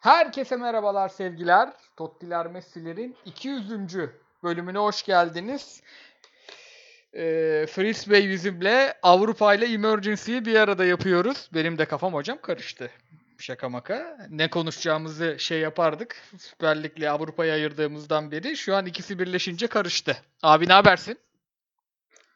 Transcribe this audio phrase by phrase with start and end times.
[0.00, 1.72] Herkese merhabalar sevgiler.
[1.96, 3.70] Tottiler Messi'lerin 200.
[4.42, 5.82] bölümüne hoş geldiniz.
[7.14, 11.50] Ee, Fritz Bey bizimle Avrupa ile Emergency'yi bir arada yapıyoruz.
[11.54, 12.90] Benim de kafam hocam karıştı.
[13.38, 14.26] Şaka maka.
[14.30, 16.16] Ne konuşacağımızı şey yapardık.
[16.38, 18.56] Süper Lig'le Avrupa'yı ayırdığımızdan beri.
[18.56, 20.16] Şu an ikisi birleşince karıştı.
[20.42, 21.18] Abi ne habersin?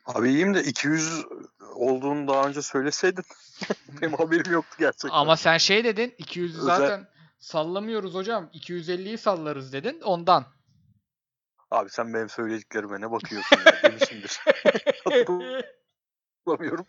[0.07, 1.25] Abi iyiyim de 200
[1.75, 3.25] olduğunu daha önce söyleseydin.
[4.03, 5.09] Benim haberim yoktu gerçekten.
[5.09, 6.15] Ama sen şey dedin.
[6.19, 7.14] 200'ü Özel- zaten
[7.45, 8.51] sallamıyoruz hocam.
[8.55, 10.01] 250'yi sallarız dedin.
[10.01, 10.45] Ondan.
[11.71, 14.41] Abi sen benim söylediklerime ne bakıyorsun ya demişimdir.
[15.05, 16.87] Hatırlamıyorum.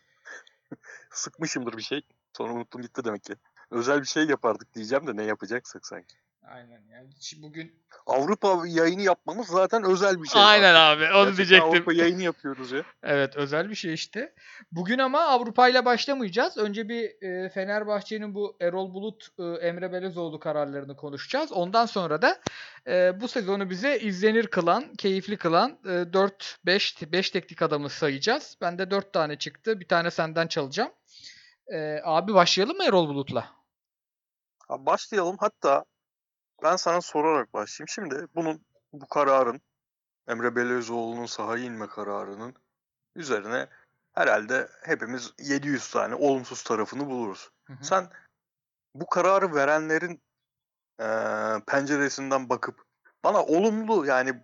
[1.11, 2.01] Sıkmışımdır bir şey.
[2.37, 3.35] Sonra unuttum gitti demek ki.
[3.71, 6.15] Özel bir şey yapardık diyeceğim de ne yapacaksak sanki.
[6.47, 7.09] Aynen yani.
[7.37, 10.41] Bugün Avrupa yayını yapmamız zaten özel bir şey.
[10.41, 11.03] Aynen abi.
[11.03, 11.69] Onu Gerçekten diyecektim.
[11.69, 12.83] Avrupa yayını yapıyoruz ya.
[13.03, 14.33] Evet özel bir şey işte.
[14.71, 16.57] Bugün ama Avrupa ile başlamayacağız.
[16.57, 21.51] Önce bir e, Fenerbahçe'nin bu Erol Bulut, e, Emre Belezoğlu kararlarını konuşacağız.
[21.51, 22.39] Ondan sonra da
[22.87, 28.57] e, bu sezonu bize izlenir kılan, keyifli kılan 4-5 5 teknik adamı sayacağız.
[28.61, 29.79] Bende 4 tane çıktı.
[29.79, 30.91] Bir tane senden çalacağım.
[31.67, 33.47] E, abi başlayalım mı Erol Bulut'la?
[34.69, 35.35] Abi başlayalım.
[35.39, 35.85] Hatta
[36.63, 37.87] ben sana sorarak başlayayım.
[37.89, 39.61] Şimdi bunun bu kararın
[40.27, 42.55] Emre Belözoğlu'nun sahaya inme kararının
[43.15, 43.67] üzerine
[44.13, 47.49] herhalde hepimiz 700 tane olumsuz tarafını buluruz.
[47.65, 47.85] Hı hı.
[47.85, 48.09] Sen
[48.95, 50.21] bu kararı verenlerin
[50.99, 52.83] eee, penceresinden bakıp
[53.23, 54.43] bana olumlu yani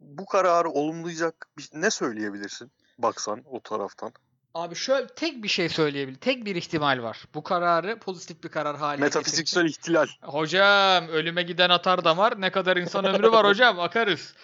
[0.00, 2.72] bu kararı olumlayacak bir, ne söyleyebilirsin?
[2.98, 4.12] Baksan o taraftan.
[4.56, 6.20] Abi şöyle tek bir şey söyleyebilirim.
[6.20, 7.24] Tek bir ihtimal var.
[7.34, 9.04] Bu kararı pozitif bir karar haline.
[9.04, 10.06] Metafiziksel ihtilal.
[10.22, 12.40] Hocam ölüme giden atar damar.
[12.40, 14.34] Ne kadar insan ömrü var hocam akarız.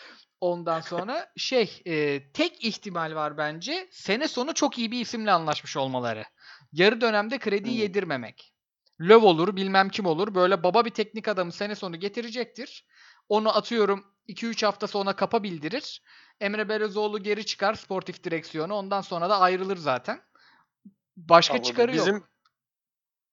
[0.41, 3.89] Ondan sonra şey e, tek ihtimal var bence.
[3.91, 6.25] Sene sonu çok iyi bir isimle anlaşmış olmaları.
[6.73, 7.83] Yarı dönemde krediyi Hmm.
[7.83, 8.53] yedirmemek.
[9.01, 10.35] Löv olur bilmem kim olur.
[10.35, 12.87] Böyle baba bir teknik adamı sene sonu getirecektir.
[13.29, 16.03] Onu atıyorum 2-3 hafta sonra kapa bildirir.
[16.41, 18.75] Emre Belözoğlu geri çıkar sportif direksiyonu.
[18.75, 20.23] Ondan sonra da ayrılır zaten.
[21.17, 21.71] Başka Anladım.
[21.71, 22.29] çıkarı Bizim yok.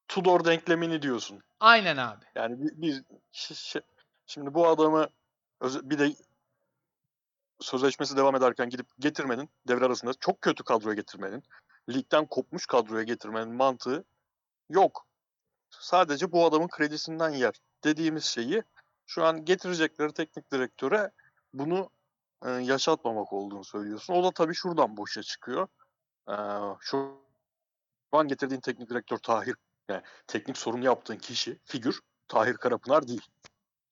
[0.07, 1.41] Tudor denklemini diyorsun.
[1.59, 2.25] Aynen abi.
[2.35, 2.97] Yani bi- biz
[3.33, 3.83] şi- şi-
[4.25, 5.07] şimdi bu adamı
[5.63, 6.13] bir de
[7.59, 11.43] sözleşmesi devam ederken gidip getirmenin devre arasında çok kötü kadroya getirmenin
[11.89, 14.03] ligden kopmuş kadroya getirmenin mantığı
[14.69, 15.05] yok.
[15.69, 17.53] Sadece bu adamın kredisinden yer
[17.83, 18.63] dediğimiz şeyi
[19.07, 21.11] şu an getirecekleri teknik direktöre
[21.53, 21.89] bunu
[22.45, 24.13] e, yaşatmamak olduğunu söylüyorsun.
[24.13, 25.67] O da tabii şuradan boşa çıkıyor.
[26.29, 26.35] E,
[26.79, 27.17] şu
[28.11, 29.55] an getirdiğin teknik direktör Tahir
[29.89, 33.27] yani teknik sorun yaptığın kişi, figür Tahir Karapınar değil.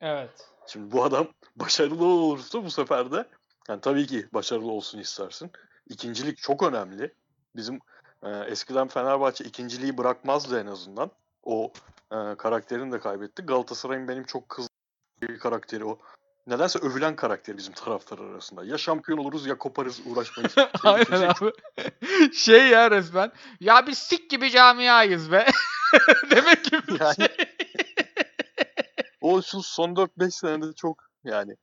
[0.02, 0.50] Evet.
[0.68, 3.28] Şimdi bu adam başarılı olursa bu sefer de
[3.70, 5.52] yani tabii ki başarılı olsun istersin.
[5.90, 7.14] İkincilik çok önemli.
[7.56, 7.80] Bizim
[8.24, 11.12] e, eskiden Fenerbahçe ikinciliği bırakmazdı en azından.
[11.44, 11.72] O
[12.12, 13.42] e, karakterini de kaybetti.
[13.42, 14.78] Galatasaray'ın benim çok kızdığım
[15.22, 16.00] bir karakteri o.
[16.48, 18.66] Nedense övülen karakteri bizim taraftar arasında.
[18.66, 20.56] Ya şampiyon oluruz ya koparız uğraşmayız.
[20.84, 21.52] Aynen abi.
[22.34, 23.32] şey ya resmen.
[23.60, 25.46] Ya biz sik gibi camiayız be.
[26.32, 27.48] Demek ki bir Yani- şey.
[29.22, 31.56] O şu son 4-5 senede çok yani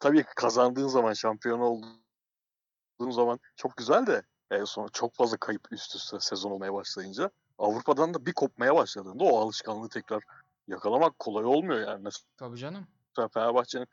[0.00, 5.96] tabii kazandığın zaman şampiyon olduğun zaman çok güzel de en sonra çok fazla kayıp üst
[5.96, 10.22] üste sezon olmaya başlayınca Avrupa'dan da bir kopmaya başladığında o alışkanlığı tekrar
[10.68, 12.08] yakalamak kolay olmuyor yani.
[12.36, 12.86] Tabii canım.
[13.34, 13.86] Fenerbahçe'nin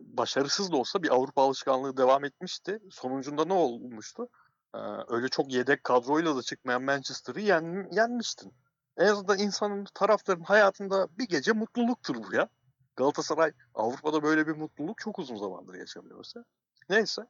[0.00, 2.78] başarısız da olsa bir Avrupa alışkanlığı devam etmişti.
[2.90, 4.28] Sonucunda ne olmuştu?
[4.74, 4.78] Ee,
[5.08, 8.54] öyle çok yedek kadroyla da çıkmayan Manchester'ı yen, yenmiştin.
[8.96, 12.48] En azından insanın, taraftarın hayatında bir gece mutluluktur bu ya.
[12.96, 16.44] Galatasaray Avrupa'da böyle bir mutluluk çok uzun zamandır yaşamıyor mesela.
[16.88, 17.22] Neyse.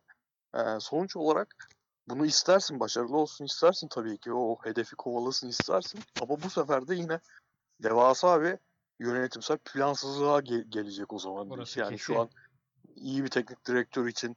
[0.54, 1.72] Ee, sonuç olarak
[2.08, 4.32] bunu istersin, başarılı olsun istersin tabii ki.
[4.32, 6.00] O hedefi kovalasın istersin.
[6.20, 7.20] Ama bu sefer de yine
[7.82, 8.58] devasa bir
[9.00, 11.50] yönetimsel plansızlığa ge- gelecek o zaman.
[11.50, 12.04] Orası yani kesin.
[12.04, 12.30] şu an
[12.97, 14.36] iyi bir teknik direktör için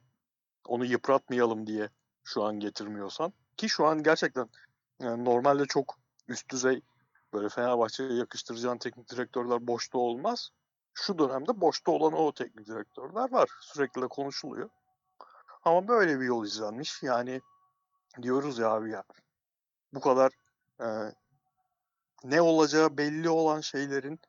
[0.66, 1.88] onu yıpratmayalım diye
[2.24, 4.48] şu an getirmiyorsan ki şu an gerçekten
[5.00, 6.82] yani normalde çok üst düzey
[7.32, 10.50] böyle Fenerbahçe'ye yakıştıracağın teknik direktörler boşta olmaz.
[10.94, 13.48] Şu dönemde boşta olan o teknik direktörler var.
[13.60, 14.70] Sürekli de konuşuluyor.
[15.64, 17.02] Ama böyle bir yol izlenmiş.
[17.02, 17.40] Yani
[18.22, 19.04] diyoruz ya abi ya
[19.94, 20.32] bu kadar
[20.80, 20.86] e,
[22.24, 24.20] ne olacağı belli olan şeylerin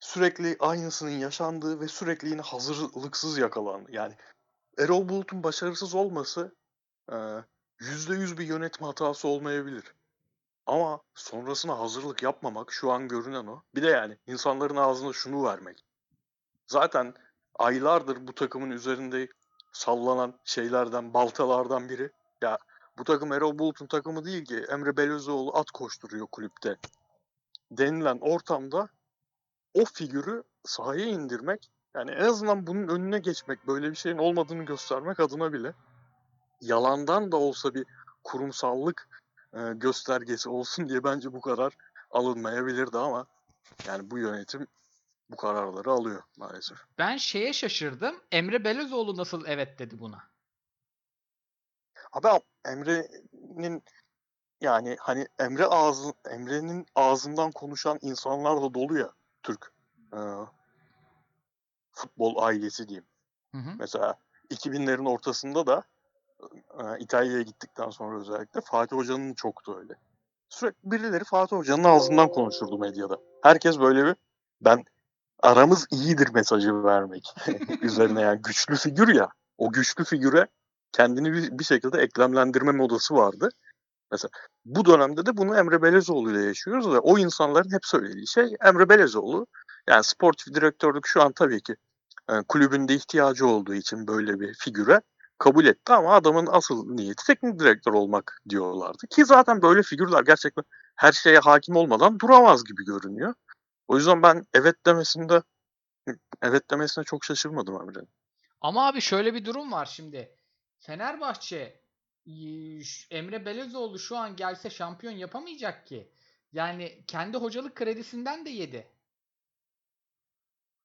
[0.00, 3.92] sürekli aynısının yaşandığı ve sürekli yine hazırlıksız yakalandı.
[3.92, 4.16] Yani
[4.78, 6.54] Erol Bulut'un başarısız olması
[7.12, 7.16] e,
[7.80, 9.94] yüzde yüz bir yönetim hatası olmayabilir.
[10.66, 13.62] Ama sonrasına hazırlık yapmamak şu an görünen o.
[13.74, 15.84] Bir de yani insanların ağzına şunu vermek.
[16.66, 17.14] Zaten
[17.54, 19.28] aylardır bu takımın üzerinde
[19.72, 22.10] sallanan şeylerden, baltalardan biri.
[22.42, 22.58] Ya
[22.98, 24.64] bu takım Erol Bulut'un takımı değil ki.
[24.68, 26.76] Emre Belözoğlu at koşturuyor kulüpte.
[27.70, 28.88] Denilen ortamda
[29.74, 35.20] o figürü sahaya indirmek yani en azından bunun önüne geçmek, böyle bir şeyin olmadığını göstermek
[35.20, 35.72] adına bile
[36.60, 37.86] yalandan da olsa bir
[38.24, 39.08] kurumsallık
[39.54, 41.72] e, göstergesi olsun diye bence bu karar
[42.10, 43.26] alınmayabilirdi ama
[43.86, 44.66] yani bu yönetim
[45.30, 46.78] bu kararları alıyor maalesef.
[46.98, 48.20] Ben şeye şaşırdım.
[48.32, 50.30] Emre Belözoğlu nasıl evet dedi buna?
[52.12, 52.28] Abi
[52.64, 53.82] Emre'nin
[54.60, 59.72] yani hani Emre ağzı Emre'nin ağzından konuşan insanlar da dolu ya Türk
[60.12, 60.18] e,
[61.92, 63.06] futbol ailesi diyeyim.
[63.52, 63.70] Hı hı.
[63.78, 64.14] Mesela
[64.50, 65.82] 2000'lerin ortasında da
[66.78, 69.94] e, İtalya'ya gittikten sonra özellikle Fatih Hoca'nın çoktu öyle.
[70.48, 73.18] Sürekli birileri Fatih Hoca'nın ağzından konuşurdu medyada.
[73.42, 74.16] Herkes böyle bir
[74.60, 74.84] ben
[75.42, 77.34] aramız iyidir mesajı vermek
[77.82, 79.28] üzerine yani güçlü figür ya.
[79.58, 80.46] O güçlü figüre
[80.92, 83.48] kendini bir, bir şekilde eklemlendirme modası vardı.
[84.12, 84.30] Mesela
[84.64, 88.88] bu dönemde de bunu Emre Belezoğlu ile yaşıyoruz ve o insanların hep söylediği şey Emre
[88.88, 89.46] Belezoğlu
[89.88, 91.76] yani sportif direktörlük şu an tabii ki
[92.30, 95.00] e, kulübünde ihtiyacı olduğu için böyle bir figüre
[95.38, 99.06] kabul etti ama adamın asıl niyeti teknik direktör olmak diyorlardı.
[99.10, 100.64] Ki zaten böyle figürler gerçekten
[100.96, 103.34] her şeye hakim olmadan duramaz gibi görünüyor.
[103.88, 105.42] O yüzden ben evet demesinde
[106.42, 108.08] evet demesine çok şaşırmadım Emre'nin.
[108.60, 110.36] Ama abi şöyle bir durum var şimdi.
[110.78, 111.80] Fenerbahçe
[113.10, 116.12] Emre Belözoğlu şu an gelse şampiyon yapamayacak ki.
[116.52, 118.86] Yani kendi hocalık kredisinden de yedi.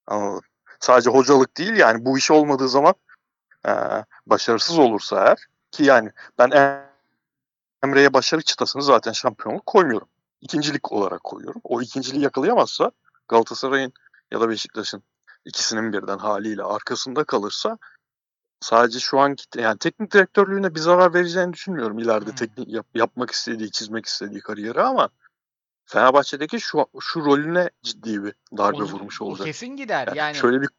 [0.07, 0.41] Anladım.
[0.79, 2.93] Sadece hocalık değil yani bu iş olmadığı zaman
[3.67, 3.71] e,
[4.25, 5.37] başarısız olursa eğer
[5.71, 6.85] ki yani ben Em-
[7.83, 10.07] Emre'ye başarı çıtasını zaten şampiyonluk koymuyorum.
[10.41, 11.61] İkincilik olarak koyuyorum.
[11.63, 12.91] O ikinciliği yakalayamazsa
[13.27, 13.93] Galatasaray'ın
[14.31, 15.03] ya da Beşiktaş'ın
[15.45, 17.77] ikisinin birden haliyle arkasında kalırsa
[18.59, 22.35] sadece şu anki yani teknik direktörlüğüne bir zarar vereceğini düşünmüyorum ileride Hmm.
[22.35, 25.09] teknik yap- yapmak istediği, çizmek istediği kariyeri ama
[25.85, 29.47] Fenerbahçe'deki şu şu rolüne ciddi bir darbe Onu- vurmuş o olacak.
[29.47, 30.07] kesin gider.
[30.07, 30.69] Yani Yani şöyle bir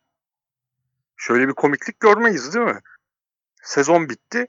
[1.17, 2.81] şöyle bir komiklik görmeyiz değil mi?
[3.62, 4.49] Sezon bitti.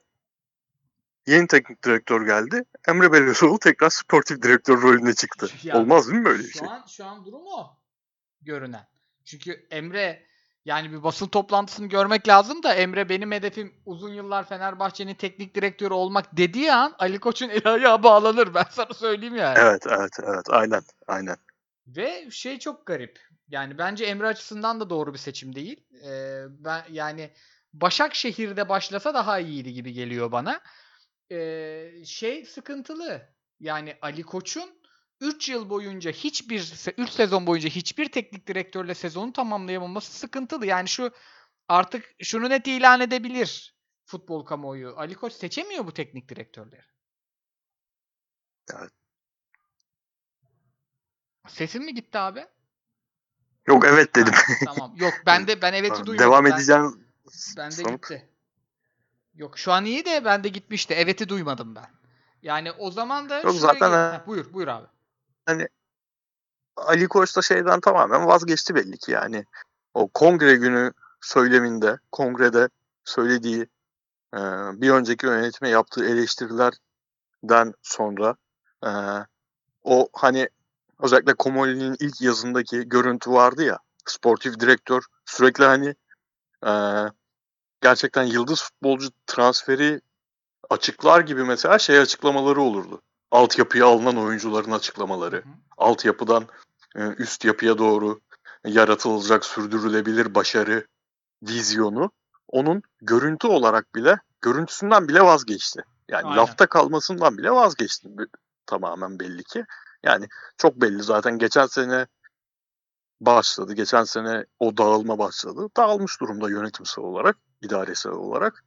[1.27, 2.63] Yeni teknik direktör geldi.
[2.87, 5.49] Emre Belözoğlu tekrar sportif direktör rolüne çıktı.
[5.63, 6.67] Ya, Olmaz değil mi böyle bir şu şey?
[6.67, 7.77] an şu an durum o
[8.41, 8.87] görünen.
[9.25, 10.26] Çünkü Emre
[10.67, 15.93] yani bir basın toplantısını görmek lazım da Emre benim hedefim uzun yıllar Fenerbahçe'nin teknik direktörü
[15.93, 18.53] olmak dediği an Ali Koç'un el ayağı bağlanır.
[18.53, 19.57] Ben sana söyleyeyim yani.
[19.59, 20.45] Evet, evet, evet.
[20.49, 21.37] Aynen, aynen.
[21.87, 23.19] Ve şey çok garip.
[23.49, 25.83] Yani bence Emre açısından da doğru bir seçim değil.
[26.05, 27.31] Ee, ben yani
[27.73, 30.61] Başakşehir'de başlasa daha iyiydi gibi geliyor bana.
[31.31, 33.21] Ee, şey sıkıntılı.
[33.59, 34.76] Yani Ali Koç'un
[35.21, 40.65] 3 yıl boyunca hiçbir 3 sezon boyunca hiçbir teknik direktörle sezonu tamamlayamaması sıkıntılı.
[40.65, 41.11] Yani şu
[41.67, 43.75] artık şunu net ilan edebilir
[44.05, 44.93] futbol kamuoyu.
[44.97, 46.85] Ali Koç seçemiyor bu teknik direktörleri.
[48.73, 48.91] Evet.
[51.47, 52.45] Sesin mi gitti abi?
[53.67, 54.33] Yok evet dedim.
[54.33, 54.93] Ha, tamam.
[54.97, 56.19] Yok ben de ben evet'i duymadım.
[56.19, 57.07] Devam Ben- edeceğim.
[57.57, 58.29] Ben de gitti.
[59.35, 60.93] Yok şu an iyi de ben de gitmişti.
[60.93, 61.87] Evet'i duymadım ben.
[62.41, 64.87] Yani o zaman da Yok, zaten ha- buyur buyur abi.
[66.77, 69.45] Ali Koç da şeyden tamamen vazgeçti belli ki yani.
[69.93, 72.69] O kongre günü söyleminde, kongrede
[73.05, 73.61] söylediği
[74.33, 74.39] e,
[74.81, 78.35] bir önceki yönetime yaptığı eleştirilerden sonra
[78.85, 78.89] e,
[79.83, 80.49] o hani
[80.99, 85.95] özellikle Komoli'nin ilk yazındaki görüntü vardı ya sportif direktör sürekli hani
[86.67, 86.71] e,
[87.81, 90.01] gerçekten yıldız futbolcu transferi
[90.69, 93.01] açıklar gibi mesela şey açıklamaları olurdu.
[93.31, 95.43] Altyapıya alınan oyuncuların açıklamaları
[95.77, 96.47] altyapıdan
[96.95, 98.19] e, üst yapıya doğru
[98.65, 100.87] yaratılacak sürdürülebilir başarı
[101.43, 102.11] vizyonu
[102.47, 105.83] onun görüntü olarak bile görüntüsünden bile vazgeçti.
[106.09, 106.37] Yani Aynen.
[106.37, 108.09] lafta kalmasından bile vazgeçti
[108.65, 109.65] tamamen belli ki.
[110.03, 112.07] Yani çok belli zaten geçen sene
[113.21, 113.73] başladı.
[113.73, 115.67] Geçen sene o dağılma başladı.
[115.77, 118.63] Dağılmış durumda yönetimsel olarak, idaresel olarak.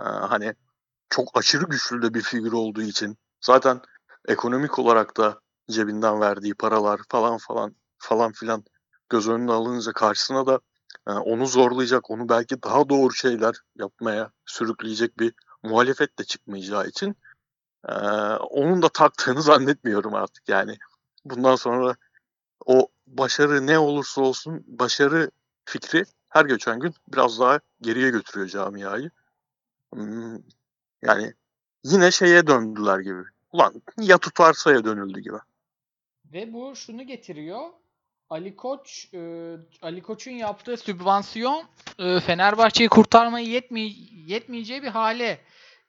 [0.00, 0.54] Ee, hani
[1.08, 3.80] çok aşırı güçlü de bir figür olduğu için zaten
[4.28, 8.64] ekonomik olarak da cebinden verdiği paralar falan falan falan filan
[9.10, 10.60] göz önüne alınınca karşısına da
[11.08, 17.16] e, onu zorlayacak, onu belki daha doğru şeyler yapmaya sürükleyecek bir muhalefet de çıkmayacağı için
[17.88, 17.92] e,
[18.36, 20.78] onun da taktığını zannetmiyorum artık yani.
[21.24, 21.96] Bundan sonra
[22.66, 25.30] o başarı ne olursa olsun başarı
[25.64, 29.10] fikri her geçen gün biraz daha geriye götürüyor camiayı.
[29.94, 30.38] Hmm,
[31.02, 31.34] Yani
[31.84, 33.22] yine şeye döndüler gibi.
[33.52, 35.36] Ulan ya tutarsa'ya dönüldü gibi.
[36.32, 37.60] Ve bu şunu getiriyor.
[38.30, 41.64] Ali Koç e, Ali Koç'un yaptığı sübvansiyon
[41.98, 45.40] e, Fenerbahçe'yi kurtarmayı yetme, yetmeyeceği bir hale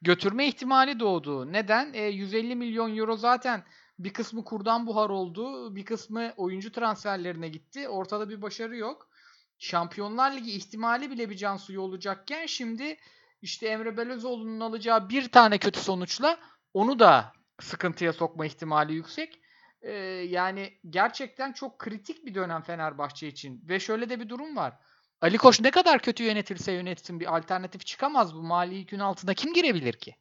[0.01, 1.53] götürme ihtimali doğdu.
[1.53, 1.93] Neden?
[1.93, 3.63] E, 150 milyon euro zaten
[3.99, 5.75] Bir kısmı kurdan buhar oldu.
[5.75, 7.89] Bir kısmı oyuncu transferlerine gitti.
[7.89, 9.09] Ortada bir başarı yok.
[9.57, 12.97] Şampiyonlar Ligi ihtimali bile bir can suyu olacakken şimdi
[13.41, 16.37] işte Emre Belözoğlu'nun alacağı bir tane kötü sonuçla
[16.73, 19.41] onu da sıkıntıya sokma ihtimali yüksek.
[19.81, 19.91] Ee,
[20.29, 23.63] yani gerçekten çok kritik bir dönem Fenerbahçe için.
[23.69, 24.79] Ve şöyle de bir durum var.
[25.21, 29.53] Ali Koç ne kadar kötü yönetilse yönetsin bir alternatif çıkamaz bu mali yükün altına kim
[29.53, 30.15] girebilir ki?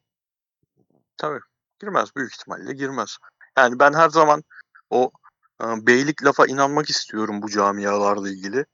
[1.17, 1.39] Tabii.
[1.81, 2.15] Girmez.
[2.15, 3.17] Büyük ihtimalle girmez.
[3.57, 4.43] Yani ben her zaman
[4.89, 5.11] o
[5.61, 8.65] e, beylik lafa inanmak istiyorum bu camialarla ilgili.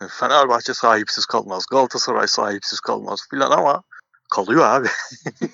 [0.00, 1.66] E, Fenerbahçe sahipsiz kalmaz.
[1.70, 3.82] Galatasaray sahipsiz kalmaz filan ama
[4.36, 4.88] kalıyor abi.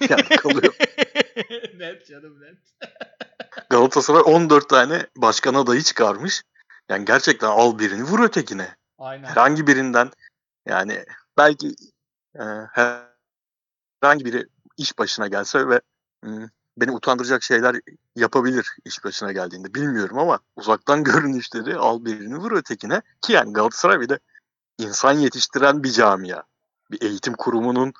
[0.10, 0.74] yani kalıyor.
[1.78, 2.58] net canım net.
[3.70, 6.42] Galatasaray 14 tane başkan adayı çıkarmış.
[6.88, 8.76] Yani gerçekten al birini vur ötekine.
[8.98, 9.28] Aynen.
[9.28, 10.10] Herhangi birinden
[10.66, 11.04] yani
[11.36, 11.74] belki
[12.34, 14.46] e, herhangi biri
[14.76, 15.80] iş başına gelse ve
[16.22, 17.76] m, beni utandıracak şeyler
[18.16, 24.00] yapabilir iş başına geldiğinde bilmiyorum ama uzaktan görünüşleri al birini vur ötekine ki yani Galatasaray
[24.00, 24.18] bir de
[24.78, 26.42] insan yetiştiren bir camia.
[26.90, 27.92] Bir eğitim kurumunun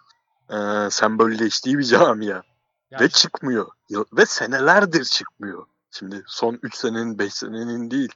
[0.50, 2.42] e, sembolleştiği bir camia.
[2.90, 3.66] Yani Ve çıkmıyor.
[4.12, 5.66] Ve senelerdir çıkmıyor.
[5.90, 8.12] Şimdi son 3 senenin 5 senenin değil.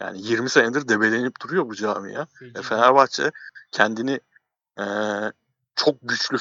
[0.00, 2.26] Yani 20 senedir debelenip duruyor bu camia.
[2.54, 3.30] E, Fenerbahçe
[3.72, 4.20] kendini
[4.80, 4.84] e,
[5.76, 6.38] çok güçlü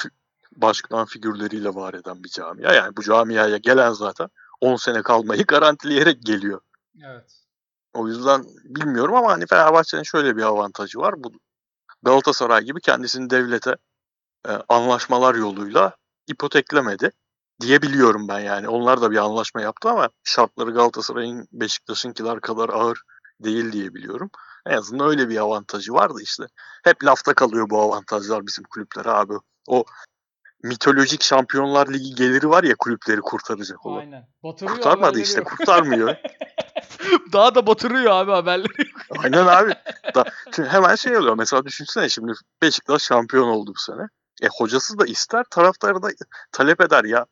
[0.56, 2.74] başkan figürleriyle var eden bir camia.
[2.74, 4.30] Yani bu camiaya gelen zaten
[4.62, 6.62] 10 sene kalmayı garantileyerek geliyor.
[7.04, 7.34] Evet.
[7.94, 11.24] O yüzden bilmiyorum ama hani Fenerbahçe'nin şöyle bir avantajı var.
[11.24, 11.32] Bu
[12.04, 13.76] Galatasaray gibi kendisini devlete
[14.48, 15.96] e, anlaşmalar yoluyla
[16.28, 17.12] ipoteklemedi
[17.62, 18.68] diyebiliyorum ben yani.
[18.68, 23.02] Onlar da bir anlaşma yaptı ama şartları Galatasaray'ın Beşiktaş'ınkiler kadar ağır
[23.40, 24.30] değil diyebiliyorum.
[24.66, 26.44] En azından öyle bir avantajı vardı işte.
[26.84, 29.34] Hep lafta kalıyor bu avantajlar bizim kulüplere abi.
[29.68, 29.86] O
[30.64, 34.00] mitolojik Şampiyonlar Ligi geliri var ya kulüpleri kurtaracak olan.
[34.00, 34.28] Aynen.
[34.44, 36.16] Batırıyor Kurtarmadı işte kurtarmıyor.
[37.34, 38.88] Daha da batırıyor abi haberleri.
[39.20, 39.74] Aynen abi.
[40.16, 40.26] Da,
[40.56, 41.36] şimdi hemen şey oluyor.
[41.36, 44.08] Mesela düşünsene şimdi Beşiktaş şampiyon oldu bu sene.
[44.42, 46.10] E hocası da ister, taraftarı da
[46.52, 47.26] talep eder ya.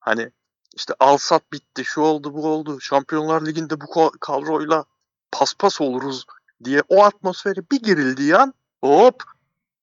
[0.00, 0.30] Hani
[0.76, 2.80] işte al sat bitti, şu oldu, bu oldu.
[2.80, 4.84] Şampiyonlar Ligi'nde bu kadroyla
[5.32, 6.24] paspas oluruz
[6.64, 9.22] diye o atmosfere bir girildiği an hop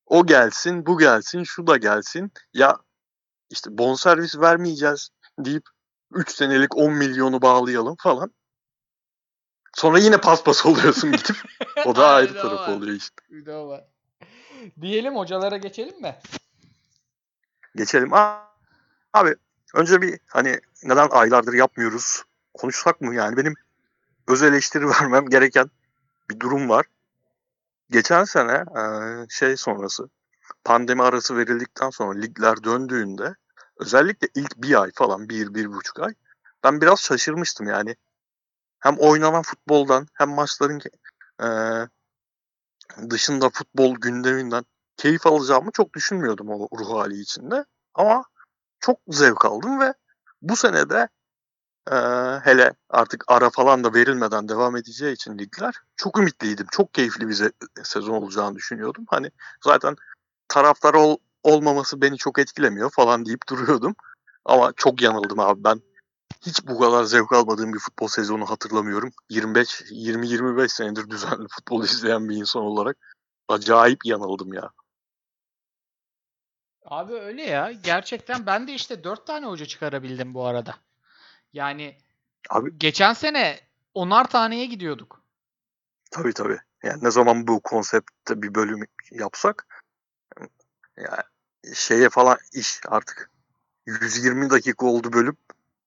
[0.06, 2.32] o gelsin, bu gelsin, şu da gelsin.
[2.54, 2.78] Ya
[3.50, 5.64] işte bonservis vermeyeceğiz deyip
[6.12, 8.32] 3 senelik 10 milyonu bağlayalım falan.
[9.76, 11.38] Sonra yine paspas oluyorsun gidip.
[11.86, 12.68] O da ayrı var.
[12.68, 13.16] oluyor işte.
[13.30, 13.84] Bir de o var.
[14.82, 16.16] Diyelim hocalara geçelim mi?
[17.76, 18.12] Geçelim.
[19.14, 19.36] Abi
[19.74, 23.16] önce bir hani neden aylardır yapmıyoruz konuşsak mı?
[23.16, 23.54] Yani benim
[24.28, 25.70] öz eleştiri vermem gereken
[26.30, 26.86] bir durum var.
[27.90, 28.82] Geçen sene e,
[29.30, 30.10] şey sonrası
[30.64, 33.36] pandemi arası verildikten sonra ligler döndüğünde
[33.78, 36.14] özellikle ilk bir ay falan bir, bir buçuk ay
[36.64, 37.96] ben biraz şaşırmıştım yani.
[38.80, 40.82] Hem oynanan futboldan hem maçların
[41.44, 41.48] e,
[43.10, 44.66] dışında futbol gündeminden
[44.98, 47.66] keyif alacağımı çok düşünmüyordum o ruh hali içinde.
[47.94, 48.24] Ama
[48.80, 49.94] çok zevk aldım ve
[50.42, 51.10] bu sene de
[51.92, 51.96] e,
[52.44, 56.68] hele artık ara falan da verilmeden devam edeceği için ligler çok ümitliydim.
[56.72, 57.52] Çok keyifli bir
[57.84, 59.06] sezon olacağını düşünüyordum.
[59.10, 59.32] Hani
[59.64, 59.96] zaten
[60.48, 63.96] taraftar ol, olmaması beni çok etkilemiyor falan deyip duruyordum.
[64.46, 65.82] Ama çok yanıldım abi ben.
[66.46, 69.12] Hiç bu kadar zevk almadığım bir futbol sezonu hatırlamıyorum.
[69.30, 72.98] 25 20-25 senedir düzenli futbol izleyen bir insan olarak
[73.48, 74.70] acayip yanıldım ya.
[76.86, 77.72] Abi öyle ya.
[77.72, 80.76] Gerçekten ben de işte 4 tane hoca çıkarabildim bu arada.
[81.54, 81.98] Yani
[82.50, 83.60] Abi geçen sene
[83.94, 85.22] onar taneye gidiyorduk.
[86.12, 86.60] Tabii tabii.
[86.84, 89.84] Yani ne zaman bu konseptte bir bölüm yapsak
[90.98, 91.24] ya
[91.74, 93.32] şeye falan iş artık
[93.86, 95.38] 120 dakika oldu bölüm.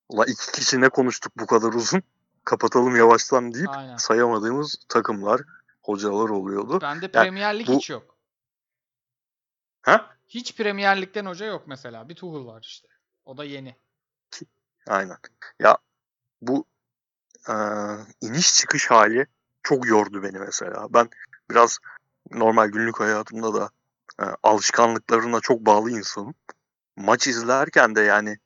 [0.09, 2.03] Ulan iki kişi ne konuştuk bu kadar uzun?
[2.45, 3.97] Kapatalım yavaştan deyip Aynen.
[3.97, 5.41] sayamadığımız takımlar,
[5.81, 6.81] hocalar oluyordu.
[6.81, 8.15] Bende Premier Lig bu- hiç yok.
[9.81, 10.18] Ha?
[10.29, 12.09] Hiç Premier Lig'den hoca yok mesela.
[12.09, 12.87] Bir Tuchel var işte.
[13.25, 13.75] O da yeni.
[14.87, 15.17] Aynen.
[15.59, 15.77] Ya
[16.41, 16.65] bu
[17.49, 17.53] e,
[18.21, 19.27] iniş çıkış hali
[19.63, 20.87] çok yordu beni mesela.
[20.93, 21.09] Ben
[21.51, 21.79] biraz
[22.31, 23.69] normal günlük hayatımda da
[24.19, 26.35] e, alışkanlıklarına çok bağlı insanım.
[26.95, 28.37] Maç izlerken de yani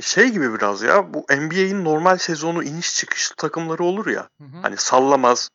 [0.00, 4.28] şey gibi biraz ya bu NBA'in normal sezonu iniş çıkış takımları olur ya.
[4.38, 4.56] Hı hı.
[4.62, 5.50] Hani sallamaz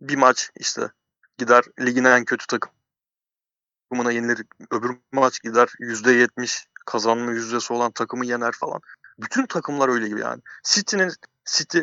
[0.00, 0.90] bir maç işte
[1.38, 2.46] gider ligin en kötü
[3.92, 4.46] takımına yenilir.
[4.70, 8.80] Öbür maç gider %70 kazanma yüzdesi olan takımı yener falan.
[9.18, 10.42] Bütün takımlar öyle gibi yani.
[10.64, 11.12] City'nin
[11.44, 11.78] City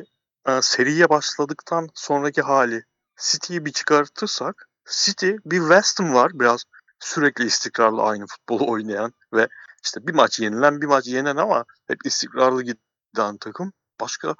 [0.48, 2.84] e, seriye başladıktan sonraki hali
[3.18, 6.64] City'yi bir çıkartırsak City bir West Ham var biraz
[7.00, 9.48] sürekli istikrarlı aynı futbolu oynayan ve
[9.84, 13.74] işte bir maç yenilen bir maç yenen ama hep istikrarlı giden takım.
[14.02, 14.36] başka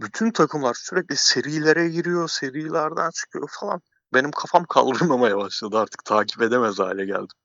[0.00, 3.80] bütün takımlar sürekli serilere giriyor, serilerden çıkıyor falan.
[4.14, 7.36] Benim kafam kaldırmamaya başladı artık takip edemez hale geldim.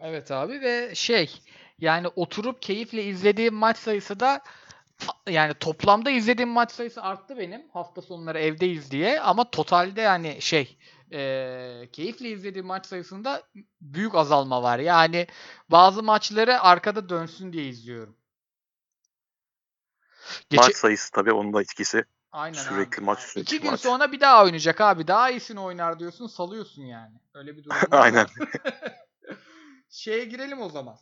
[0.00, 1.40] Evet abi ve şey
[1.78, 4.42] yani oturup keyifle izlediğim maç sayısı da
[5.28, 10.78] yani toplamda izlediğim maç sayısı arttı benim hafta sonları evdeyiz diye ama totalde yani şey
[11.12, 13.42] e, keyifle izlediğim maç sayısında
[13.80, 14.78] büyük azalma var.
[14.78, 15.26] Yani
[15.70, 18.16] bazı maçları arkada dönsün diye izliyorum.
[20.50, 22.04] Geçe- Maç sayısı tabii onun da etkisi.
[22.36, 23.04] Aynen sürekli abi.
[23.04, 23.80] maç, sürekli İki gün maç.
[23.80, 25.06] sonra bir daha oynayacak abi.
[25.06, 27.14] Daha iyisini oynar diyorsun salıyorsun yani.
[27.34, 27.86] Öyle bir durum var.
[27.90, 28.26] Aynen.
[29.90, 30.96] Şeye girelim o zaman.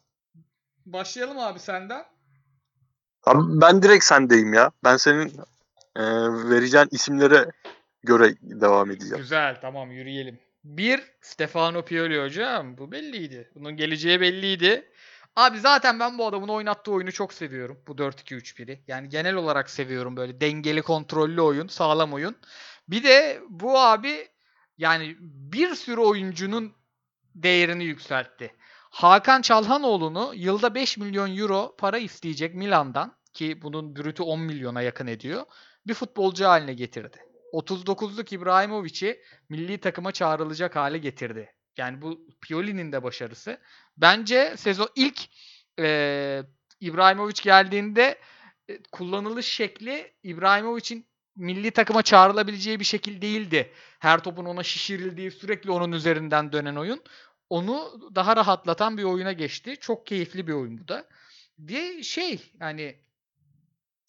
[0.86, 2.04] Başlayalım abi senden.
[3.24, 4.70] Abi ben direkt sendeyim ya.
[4.84, 5.28] Ben senin
[5.96, 6.02] e,
[6.50, 7.50] vereceğin isimlere
[8.02, 9.16] göre devam edeceğim.
[9.16, 10.38] Güzel tamam yürüyelim.
[10.64, 12.78] Bir Stefano Pioli hocam.
[12.78, 13.50] Bu belliydi.
[13.54, 14.90] Bunun geleceği belliydi.
[15.36, 17.80] Abi zaten ben bu adamın oynattığı oyunu çok seviyorum.
[17.88, 18.84] Bu 4-2-3-1'i.
[18.86, 22.36] Yani genel olarak seviyorum böyle dengeli kontrollü oyun, sağlam oyun.
[22.88, 24.28] Bir de bu abi
[24.78, 26.72] yani bir sürü oyuncunun
[27.34, 28.54] değerini yükseltti.
[28.90, 35.06] Hakan Çalhanoğlu'nu yılda 5 milyon euro para isteyecek Milan'dan ki bunun brütü 10 milyona yakın
[35.06, 35.44] ediyor.
[35.86, 37.18] Bir futbolcu haline getirdi.
[37.52, 41.54] 39'luk İbrahimovic'i milli takıma çağrılacak hale getirdi.
[41.76, 43.60] Yani bu Pioli'nin de başarısı.
[43.96, 45.20] Bence sezon ilk
[45.78, 46.42] e,
[46.80, 48.18] İbrahimovic geldiğinde
[48.68, 53.72] e, kullanılış şekli İbrahimovic'in milli takıma çağrılabileceği bir şekil değildi.
[53.98, 57.02] Her topun ona şişirildiği, sürekli onun üzerinden dönen oyun.
[57.50, 59.76] Onu daha rahatlatan bir oyuna geçti.
[59.80, 61.06] Çok keyifli bir oyun bu da.
[61.66, 62.96] Diye şey yani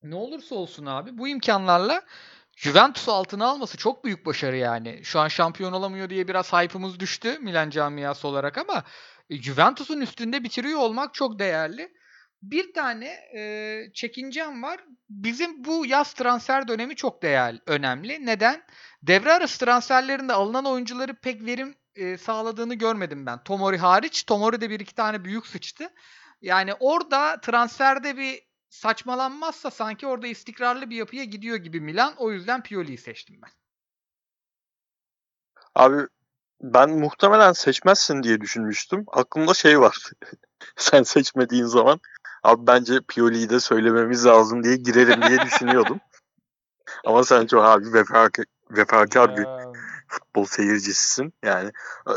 [0.03, 2.01] ne olursa olsun abi bu imkanlarla
[2.55, 5.01] Juventus'u altına alması çok büyük başarı yani.
[5.03, 8.83] Şu an şampiyon olamıyor diye biraz hype'ımız düştü Milan camiası olarak ama
[9.29, 11.93] Juventus'un üstünde bitiriyor olmak çok değerli.
[12.41, 14.85] Bir tane e, çekincem var.
[15.09, 18.25] Bizim bu yaz transfer dönemi çok değerli, önemli.
[18.25, 18.63] Neden?
[19.03, 23.43] Devre arası transferlerinde alınan oyuncuları pek verim e, sağladığını görmedim ben.
[23.43, 24.23] Tomori hariç.
[24.23, 25.89] Tomori de bir iki tane büyük sıçtı.
[26.41, 32.13] Yani orada transferde bir saçmalanmazsa sanki orada istikrarlı bir yapıya gidiyor gibi Milan.
[32.17, 33.51] O yüzden Pioli'yi seçtim ben.
[35.75, 36.07] Abi
[36.61, 39.05] ben muhtemelen seçmezsin diye düşünmüştüm.
[39.07, 39.97] Aklımda şey var.
[40.75, 41.99] Sen seçmediğin zaman
[42.43, 45.99] abi bence Pioli'yi de söylememiz lazım diye girerim diye düşünüyordum.
[47.05, 49.47] Ama sen çok abi vefakar, vefakar bir
[50.07, 51.33] futbol seyircisisin.
[51.43, 51.71] Yani
[52.07, 52.13] e,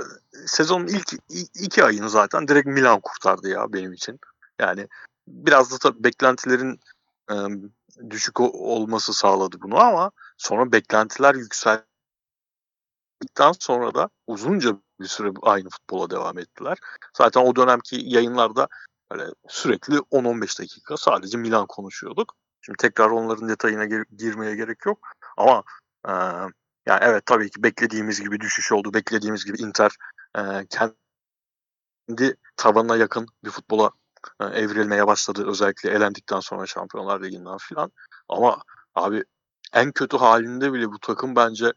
[0.47, 1.13] sezonun ilk
[1.55, 4.21] iki ayını zaten direkt Milan kurtardı ya benim için.
[4.59, 4.89] Yani
[5.29, 6.81] biraz da tabii beklentilerin
[7.31, 7.35] e,
[8.11, 11.35] düşük olması sağladı bunu ama sonra beklentiler
[13.23, 16.79] yükseldikten sonra da uzunca bir süre aynı futbola devam ettiler.
[17.17, 18.69] Zaten o dönemki yayınlarda
[19.13, 22.35] böyle sürekli 10-15 dakika sadece Milan konuşuyorduk.
[22.61, 24.99] Şimdi tekrar onların detayına gir- girmeye gerek yok.
[25.37, 25.63] Ama
[26.09, 26.13] e,
[26.87, 28.95] yani evet tabii ki beklediğimiz gibi düşüş oldu.
[28.95, 29.91] Beklediğimiz gibi Inter
[30.39, 33.91] e, kendi tavanına yakın bir futbola
[34.41, 35.45] e, evrilmeye başladı.
[35.49, 37.93] Özellikle elendikten sonra Şampiyonlar Ligi'nden filan.
[38.29, 38.63] Ama
[38.95, 39.25] abi
[39.73, 41.73] en kötü halinde bile bu takım bence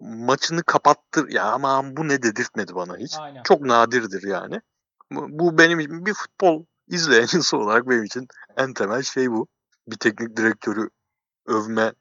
[0.00, 1.28] maçını kapattır.
[1.28, 3.14] Ya aman bu ne dedirtmedi bana hiç.
[3.18, 3.42] aynen.
[3.42, 4.60] Çok nadirdir yani.
[5.10, 9.46] Bu, benim için bir futbol izleyen insan olarak benim için en temel şey bu.
[9.88, 10.90] Bir teknik direktörü
[11.46, 11.92] övme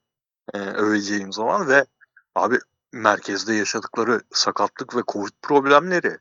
[0.54, 1.86] e, öveceğim zaman ve
[2.36, 2.60] abi
[2.94, 6.18] merkezde yaşadıkları sakatlık ve covid problemleri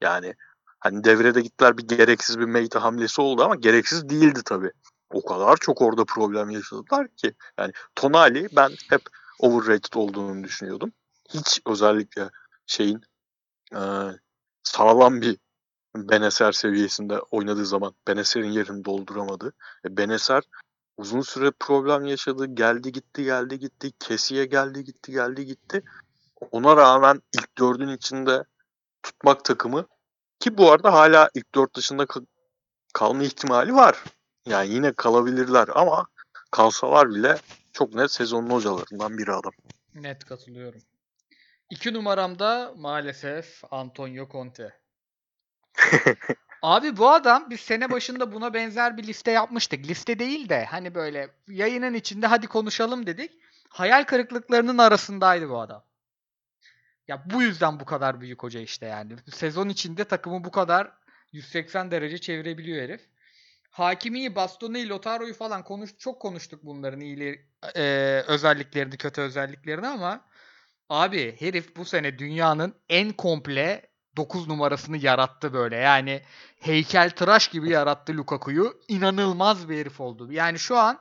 [0.00, 0.34] yani
[0.80, 4.70] hani devrede gittiler bir gereksiz bir Meyte hamlesi oldu ama gereksiz değildi tabii.
[5.10, 9.02] O kadar çok orada problem yaşadılar ki yani Tonali ben hep
[9.38, 10.92] overrated olduğunu düşünüyordum.
[11.28, 12.30] Hiç özellikle
[12.66, 13.00] şeyin
[13.72, 13.80] e,
[14.62, 15.38] sağlam bir
[15.96, 19.52] Beneser seviyesinde oynadığı zaman Beneser'in yerini dolduramadı.
[19.84, 20.42] E, Beneser
[20.96, 22.46] uzun süre problem yaşadı.
[22.46, 23.92] Geldi gitti geldi gitti.
[23.98, 25.82] Kesiye geldi gitti geldi gitti.
[26.50, 28.44] Ona rağmen ilk dördün içinde
[29.02, 29.86] tutmak takımı
[30.40, 32.24] ki bu arada hala ilk dört dışında kal-
[32.94, 34.04] kalma ihtimali var.
[34.46, 36.06] Yani yine kalabilirler ama
[36.50, 37.38] kalsalar bile
[37.72, 39.52] çok net sezonun hocalarından biri adam.
[39.94, 40.80] Net katılıyorum.
[41.70, 44.72] İki numaramda maalesef Antonio Conte.
[46.62, 49.86] Abi bu adam biz sene başında buna benzer bir liste yapmıştık.
[49.86, 53.32] Liste değil de hani böyle yayının içinde hadi konuşalım dedik.
[53.68, 55.84] Hayal kırıklıklarının arasındaydı bu adam.
[57.08, 59.16] Ya bu yüzden bu kadar büyük hoca işte yani.
[59.32, 60.92] Sezon içinde takımı bu kadar
[61.32, 63.00] 180 derece çevirebiliyor herif.
[63.70, 67.46] Hakimi'yi, Bastoni'yi, Lotaro'yu falan konuş çok konuştuk bunların iyili
[67.76, 67.82] e,
[68.26, 70.24] özelliklerini, kötü özelliklerini ama
[70.94, 75.76] abi herif bu sene dünyanın en komple 9 numarasını yarattı böyle.
[75.76, 76.22] Yani
[76.60, 78.80] heykel tıraş gibi yarattı Lukaku'yu.
[78.88, 80.32] İnanılmaz bir herif oldu.
[80.32, 80.98] Yani şu an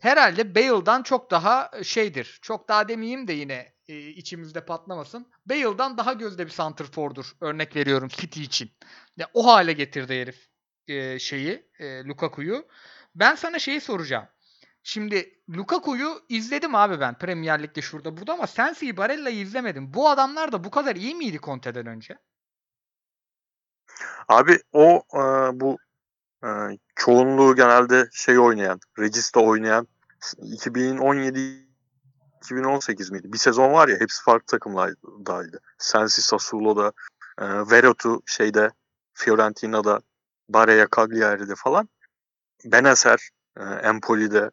[0.00, 2.38] herhalde Bale'dan çok daha şeydir.
[2.42, 5.26] Çok daha demeyeyim de yine e, içimizde patlamasın.
[5.46, 7.32] Bale'dan daha gözde bir santrfordur.
[7.40, 8.70] Örnek veriyorum City için.
[9.16, 10.48] Ya, o hale getirdi herif
[10.88, 12.66] e, şeyi e, Lukaku'yu.
[13.14, 14.26] Ben sana şeyi soracağım.
[14.88, 19.94] Şimdi Lukaku'yu izledim abi ben Premier Lig'de şurada burada ama Sensi'yi Barella'yı izlemedim.
[19.94, 22.18] Bu adamlar da bu kadar iyi miydi Conte'den önce?
[24.28, 25.20] Abi o e,
[25.60, 25.78] bu
[26.44, 26.48] e,
[26.96, 29.88] çoğunluğu genelde şey oynayan, Regista oynayan
[30.40, 31.66] 2017
[32.36, 33.32] 2018 miydi?
[33.32, 35.60] Bir sezon var ya hepsi farklı takımlardaydı.
[35.78, 36.92] Sensi Sassuolo'da,
[37.38, 38.70] e, Veretu şeyde
[39.14, 40.00] Fiorentina'da,
[40.48, 41.88] Barea Cagliari'de falan.
[42.64, 44.50] Benacer, e, Empoli'de.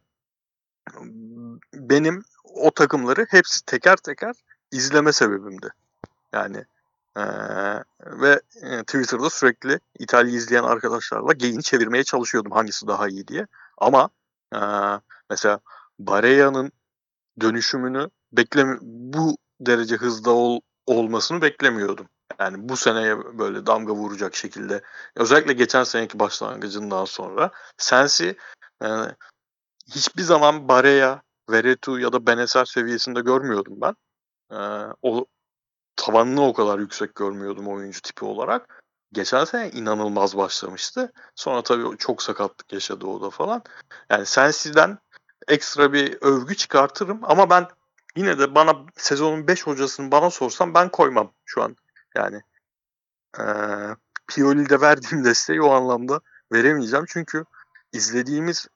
[1.74, 4.36] Benim o takımları hepsi teker teker
[4.72, 5.69] izleme sebebimdi.
[6.34, 6.65] Yani
[7.17, 7.24] ee,
[8.02, 13.48] ve e, Twitter'da sürekli İtalya izleyen arkadaşlarla geyini çevirmeye çalışıyordum hangisi daha iyi diye.
[13.78, 14.10] Ama
[14.56, 14.60] e,
[15.30, 15.60] mesela
[16.00, 16.72] Barea'nın
[17.41, 22.08] dönüşümünü beklemi bu derece hızda ol, olmasını beklemiyordum.
[22.39, 24.82] Yani bu seneye böyle damga vuracak şekilde.
[25.15, 28.38] Özellikle geçen seneki başlangıcından sonra Sensi
[28.84, 28.88] e,
[29.91, 33.96] hiçbir zaman Barea, Veretu ya da Beneser seviyesinde görmüyordum ben.
[34.52, 34.58] E,
[35.02, 35.26] o
[35.96, 38.84] tavanını o kadar yüksek görmüyordum oyuncu tipi olarak.
[39.12, 41.12] Geçen sene inanılmaz başlamıştı.
[41.36, 43.63] Sonra tabii çok sakatlık yaşadı o da falan.
[44.10, 44.98] Yani Sensi'den
[45.48, 47.67] ekstra bir övgü çıkartırım ama ben
[48.15, 51.76] yine de bana sezonun 5 hocasını bana sorsam ben koymam şu an.
[52.15, 52.41] Yani
[53.39, 53.43] ee,
[54.28, 56.19] Pioli'de verdiğim desteği o anlamda
[56.52, 57.06] veremeyeceğim.
[57.08, 57.46] Çünkü
[57.93, 58.67] izlediğimiz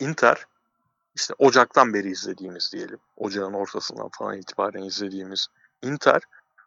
[0.00, 0.46] Inter
[1.14, 2.98] işte Ocak'tan beri izlediğimiz diyelim.
[3.16, 5.46] Ocağın ortasından falan itibaren izlediğimiz
[5.82, 6.22] Inter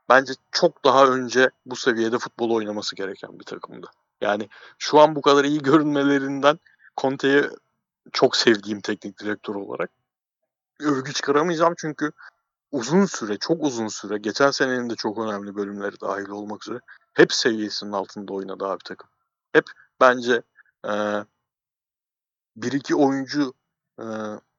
[0.09, 3.87] bence çok daha önce bu seviyede futbol oynaması gereken bir takımdı.
[4.21, 6.59] Yani şu an bu kadar iyi görünmelerinden
[6.97, 7.49] Conte'yi
[8.11, 9.89] çok sevdiğim teknik direktör olarak
[10.79, 12.11] övgü çıkaramayacağım çünkü
[12.71, 16.79] uzun süre, çok uzun süre, geçen senenin de çok önemli bölümleri dahil olmak üzere
[17.13, 19.09] hep seviyesinin altında oynadı abi takım.
[19.53, 19.65] Hep
[20.01, 20.41] bence
[20.87, 20.91] e,
[22.55, 23.53] bir iki oyuncu
[23.99, 24.05] e,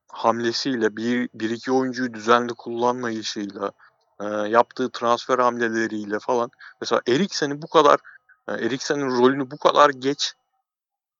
[0.09, 3.73] hamlesiyle, bir, bir iki oyuncuyu düzenli kullanmayışıyla,
[4.21, 6.51] e, yaptığı transfer hamleleriyle falan.
[6.81, 8.01] Mesela Eriksen'i bu kadar
[8.49, 10.35] e, Eriksen'in rolünü bu kadar geç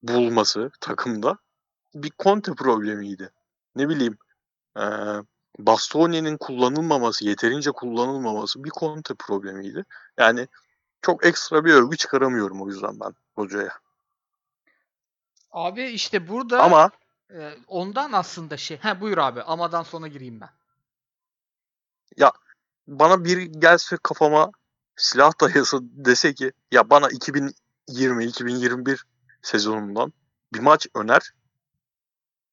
[0.03, 1.39] bulması takımda
[1.95, 3.31] bir Conte problemiydi.
[3.77, 4.19] Ne bileyim
[4.79, 4.85] e,
[5.59, 9.85] Bastoni'nin kullanılmaması, yeterince kullanılmaması bir Conte problemiydi.
[10.19, 10.49] Yani
[11.03, 13.84] çok ekstra bir övgü çıkaramıyorum o yüzden ben hocaya.
[15.55, 16.91] Abi işte burada Ama
[17.31, 18.79] e, ondan aslında şey.
[18.79, 19.43] Ha buyur abi.
[19.43, 20.51] Amadan sonra gireyim ben.
[22.17, 22.33] Ya
[22.87, 24.51] bana bir gelse kafama
[24.97, 28.99] silah dayası dese ki ya bana 2020-2021
[29.43, 30.13] sezonundan
[30.55, 31.31] bir maç öner.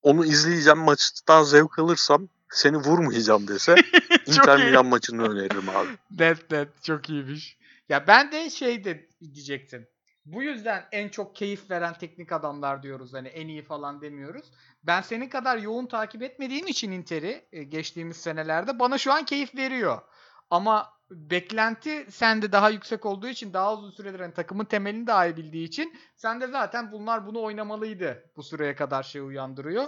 [0.01, 3.75] Onu izleyeceğim maçtan zevk alırsam seni vurmayacağım dese
[4.25, 4.65] Inter.
[4.65, 5.89] Milan maçını öneririm abi.
[6.19, 7.57] Net net çok iyiymiş.
[7.89, 9.87] Ya ben de şey de diyecektim.
[10.25, 13.13] Bu yüzden en çok keyif veren teknik adamlar diyoruz.
[13.13, 14.51] Hani en iyi falan demiyoruz.
[14.83, 19.55] Ben senin kadar yoğun takip etmediğim için Inter'i e, geçtiğimiz senelerde bana şu an keyif
[19.55, 20.01] veriyor.
[20.49, 25.37] Ama beklenti sende daha yüksek olduğu için daha uzun süredir hani takımın temelini daha iyi
[25.37, 29.87] bildiği için sen de zaten bunlar bunu oynamalıydı bu süreye kadar şey uyandırıyor.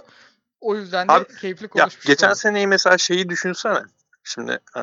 [0.60, 2.06] O yüzden de Abi, keyifli konuşmuş.
[2.06, 3.82] geçen seneyi mesela şeyi düşünsene.
[4.24, 4.80] Şimdi e,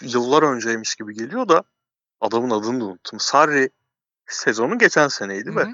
[0.00, 1.64] yıllar önceymiş gibi geliyor da
[2.20, 3.20] adamın adını da unuttum.
[3.20, 3.70] Sarri
[4.34, 5.66] sezonu geçen seneydi Hı ve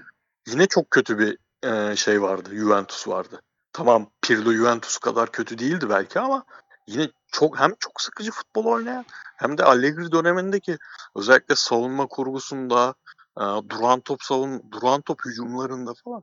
[0.46, 2.50] yine çok kötü bir e, şey vardı.
[2.52, 3.42] Juventus vardı.
[3.72, 6.44] Tamam Pirlo Juventus kadar kötü değildi belki ama
[6.86, 9.04] yine çok hem çok sıkıcı futbol oynayan
[9.36, 10.78] hem de Allegri dönemindeki
[11.16, 12.94] özellikle savunma kurgusunda
[13.36, 16.22] e, duran top savun duran top hücumlarında falan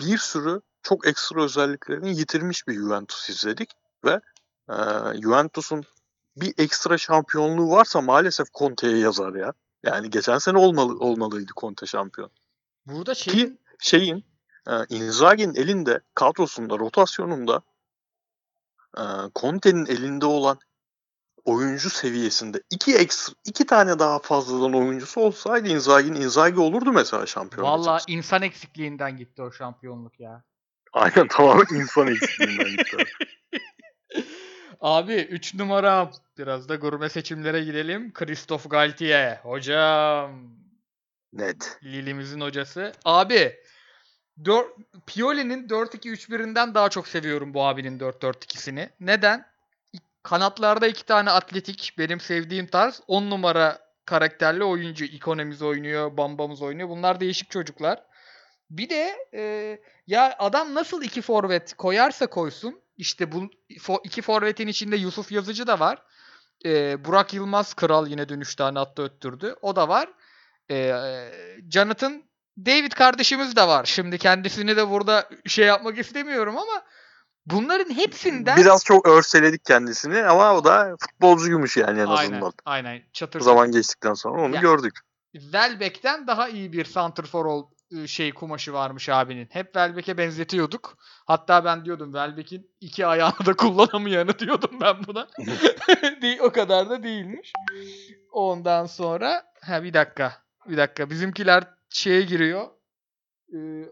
[0.00, 3.70] bir sürü çok ekstra özelliklerini yitirmiş bir Juventus izledik
[4.04, 4.20] ve
[4.70, 4.74] e,
[5.22, 5.84] Juventus'un
[6.36, 9.52] bir ekstra şampiyonluğu varsa maalesef Conte'ye yazar ya.
[9.82, 12.30] Yani geçen sene olmalı olmalıydı Conte şampiyon
[12.86, 14.24] Burada şeyin şeyin
[14.66, 17.62] e, Inzaghi'nin elinde kadrosunda rotasyonunda
[18.98, 19.02] e,
[19.36, 20.58] Conte'nin elinde olan
[21.44, 27.64] oyuncu seviyesinde iki ekstra, iki tane daha fazladan oyuncusu olsaydı Inzaghi'nin Inzaghi olurdu mesela şampiyon.
[27.64, 30.42] Valla insan eksikliğinden gitti o şampiyonluk ya.
[30.92, 32.96] Aynen tamamen insan eksikliğinden gitti.
[34.82, 38.12] Abi 3 numara biraz da gurme seçimlere gidelim.
[38.12, 40.42] Christophe Galtier hocam.
[41.32, 41.78] Net.
[41.84, 42.92] Lille'imizin hocası.
[43.04, 43.56] Abi
[44.44, 44.64] dör,
[45.06, 48.88] Pioli'nin 4-2-3-1'inden daha çok seviyorum bu abinin 4-4-2'sini.
[49.00, 49.46] Neden?
[50.22, 53.00] Kanatlarda iki tane atletik benim sevdiğim tarz.
[53.08, 55.04] 10 numara karakterli oyuncu.
[55.04, 56.88] İkonemiz oynuyor, Bambamız oynuyor.
[56.88, 58.02] Bunlar değişik çocuklar.
[58.70, 62.81] Bir de e, ya adam nasıl iki forvet koyarsa koysun.
[62.96, 63.50] İşte bu
[64.04, 66.02] iki forvetin içinde Yusuf Yazıcı da var.
[66.64, 69.56] E, Burak Yılmaz kral yine dün 3 tane attı öttürdü.
[69.62, 70.08] O da var.
[70.70, 70.92] E,
[71.70, 72.22] Jonathan
[72.58, 73.84] David kardeşimiz de var.
[73.84, 76.82] Şimdi kendisini de burada şey yapmak istemiyorum ama
[77.46, 82.52] bunların hepsinden Biraz çok örseledik kendisini ama o da futbolcuymuş yani en aynen, azından.
[82.64, 84.98] aynen çatır Zaman geçtikten sonra onu Ya- gördük.
[85.32, 86.84] Welbeck'ten daha iyi bir
[87.34, 87.66] ol ıı,
[88.06, 89.48] şey kumaşı varmış abinin.
[89.50, 90.96] Hep Welbeck'e benzetiyorduk.
[91.26, 95.28] Hatta ben diyordum Welbeck'in iki ayağını da kullanamayanı diyordum ben buna.
[96.22, 97.52] Değil, o kadar da değilmiş.
[98.32, 100.32] Ondan sonra ha bir dakika.
[100.68, 101.10] Bir dakika.
[101.10, 102.68] Bizimkiler şeye giriyor.
[103.54, 103.84] Ee,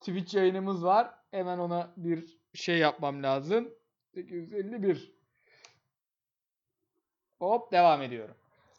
[0.00, 1.10] Twitch yayınımız var.
[1.30, 3.68] Hemen ona bir şey yapmam lazım.
[4.14, 5.12] 851.
[7.38, 8.34] Hop devam ediyorum.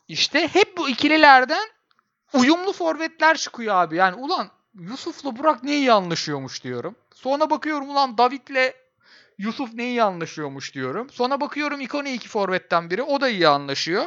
[0.07, 1.67] İşte hep bu ikililerden
[2.33, 3.95] uyumlu forvetler çıkıyor abi.
[3.95, 6.95] Yani ulan Yusuf'la Burak ne iyi anlaşıyormuş diyorum.
[7.15, 8.73] Sonra bakıyorum ulan David'le
[9.37, 11.09] Yusuf ne iyi anlaşıyormuş diyorum.
[11.09, 13.03] Sonra bakıyorum Ikone iki forvetten biri.
[13.03, 14.05] O da iyi anlaşıyor.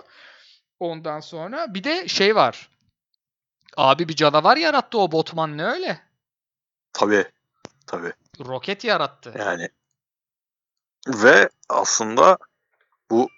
[0.81, 2.71] Ondan sonra bir de şey var.
[3.77, 6.01] Abi bir canavar yarattı o Botman ne öyle?
[6.93, 7.25] Tabii.
[7.87, 8.13] Tabii.
[8.41, 9.35] Roket yarattı.
[9.39, 9.69] Yani
[11.09, 12.39] ve aslında
[13.11, 13.29] bu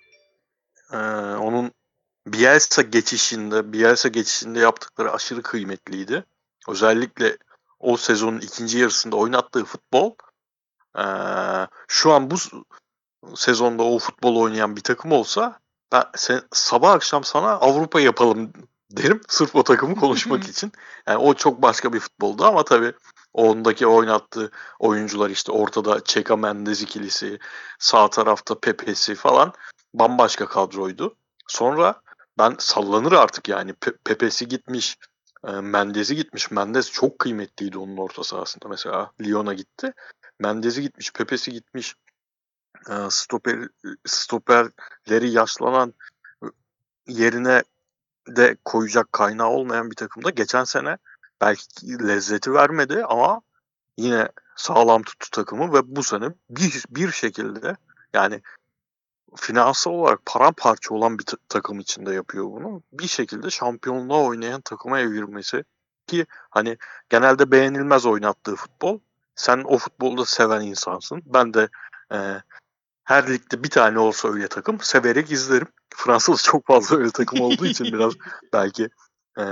[0.92, 0.96] e,
[1.36, 1.72] onun
[2.26, 6.24] Bielsa geçişinde Bielsa geçişinde yaptıkları aşırı kıymetliydi.
[6.68, 7.38] Özellikle
[7.80, 10.12] o sezonun ikinci yarısında oynattığı futbol
[10.98, 11.04] e,
[11.88, 12.37] şu an bu
[13.35, 15.61] sezonda o futbol oynayan bir takım olsa
[15.92, 18.52] ben sen, sabah akşam sana Avrupa yapalım
[18.90, 20.72] derim sırf o takımı konuşmak için.
[21.06, 22.92] Yani o çok başka bir futboldu ama tabii
[23.32, 27.38] ondaki oynattığı oyuncular işte ortada Çeka Mendes ikilisi,
[27.78, 29.52] sağ tarafta Pepe'si falan
[29.94, 31.14] bambaşka kadroydu.
[31.48, 32.02] Sonra
[32.42, 34.98] ben sallanır artık yani Pe- Pepe'si gitmiş,
[35.46, 36.50] e, Mendes'i gitmiş.
[36.50, 39.12] Mendes çok kıymetliydi onun orta sahasında mesela.
[39.20, 39.92] Lyon'a gitti.
[40.38, 41.94] Mendes'i gitmiş, Pepe'si gitmiş.
[42.90, 43.68] E, Stoper
[44.07, 45.94] stoperleri yaşlanan
[47.07, 47.62] yerine
[48.28, 50.98] de koyacak kaynağı olmayan bir takımda geçen sene
[51.40, 53.40] belki lezzeti vermedi ama
[53.98, 57.76] yine sağlam tuttu takımı ve bu sene bir, bir şekilde
[58.12, 58.42] yani
[59.36, 62.82] finansal olarak paramparça olan bir ta- takım içinde yapıyor bunu.
[62.92, 65.64] Bir şekilde şampiyonluğa oynayan takıma evirmesi
[66.06, 66.76] ki hani
[67.10, 68.98] genelde beğenilmez oynattığı futbol.
[69.34, 71.22] Sen o futbolda seven insansın.
[71.26, 71.68] Ben de
[72.12, 72.42] e,
[73.04, 75.68] her ligde bir tane olsa öyle takım severek izlerim.
[75.96, 78.12] Fransa'da çok fazla öyle takım olduğu için biraz
[78.52, 78.88] belki
[79.38, 79.44] e,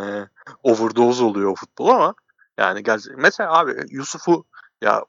[0.63, 2.15] overdose oluyor o futbol ama
[2.59, 4.45] yani gerçi mesela abi Yusuf'u
[4.83, 5.05] ya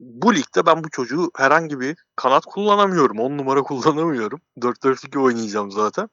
[0.00, 3.18] bu ligde ben bu çocuğu herhangi bir kanat kullanamıyorum.
[3.18, 4.40] 10 numara kullanamıyorum.
[4.58, 6.08] 4-4-2 oynayacağım zaten.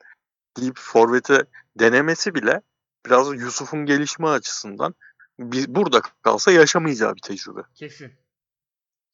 [0.58, 1.46] Deyip forvete
[1.80, 2.62] denemesi bile
[3.06, 4.96] biraz Yusuf'un gelişme açısından
[5.40, 7.62] bir, burada kalsa yaşamayacağı bir tecrübe.
[7.76, 8.12] Kesin.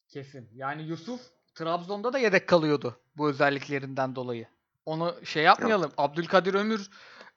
[0.08, 0.48] Kesin.
[0.54, 1.20] Yani Yusuf
[1.54, 4.48] Trabzon'da da yedek kalıyordu bu özelliklerinden dolayı.
[4.86, 5.92] Onu şey yapmayalım.
[5.98, 6.90] Abdülkadir Ömür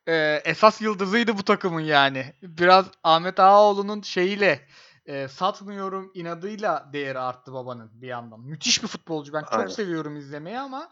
[0.08, 2.34] e, esas yıldızıydı bu takımın yani.
[2.42, 4.68] Biraz Ahmet Ağaoğlu'nun şeyiyle
[5.08, 8.40] e, satmıyorum inadıyla değeri arttı babanın bir yandan.
[8.40, 9.34] Müthiş bir futbolcu.
[9.34, 9.68] Ben çok Aynen.
[9.68, 10.90] seviyorum izlemeyi ama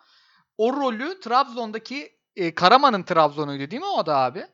[0.58, 4.48] o rolü Trabzon'daki e, Karaman'ın Trabzon'uydu değil mi o da abi?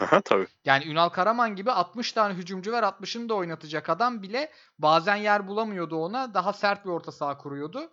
[0.00, 0.46] Aha tabii.
[0.64, 5.48] Yani Ünal Karaman gibi 60 tane hücumcu var 60'ını da oynatacak adam bile bazen yer
[5.48, 6.34] bulamıyordu ona.
[6.34, 7.90] Daha sert bir orta saha kuruyordu.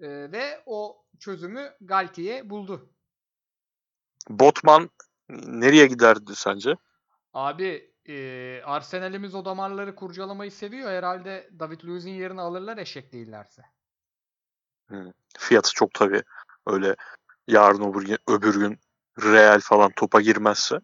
[0.00, 2.90] Ee, ve o çözümü Galtier buldu.
[4.28, 4.90] Botman
[5.28, 6.76] nereye giderdi sence?
[7.32, 10.90] Abi e, Arsenal'imiz o damarları kurcalamayı seviyor.
[10.90, 13.62] Herhalde David Luiz'in yerini alırlar eşek değillerse.
[15.38, 16.22] Fiyatı çok tabii
[16.66, 16.96] öyle
[17.48, 18.80] yarın öbür gün, öbür gün
[19.22, 20.80] Real falan topa girmezse.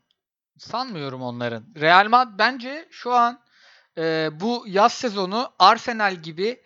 [0.58, 1.64] Sanmıyorum onların.
[1.80, 3.40] Real Madrid bence şu an
[3.98, 6.62] e, bu yaz sezonu Arsenal gibi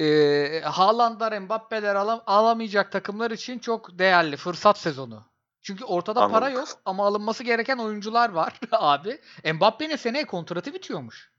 [0.00, 5.24] e, Haaland'lar, Mbappe'ler alam- alamayacak takımlar için çok değerli fırsat sezonu.
[5.66, 6.60] Çünkü ortada para Anladım.
[6.60, 9.20] yok ama alınması gereken oyuncular var abi.
[9.54, 11.30] Mbappe'nin seneye kontratı bitiyormuş.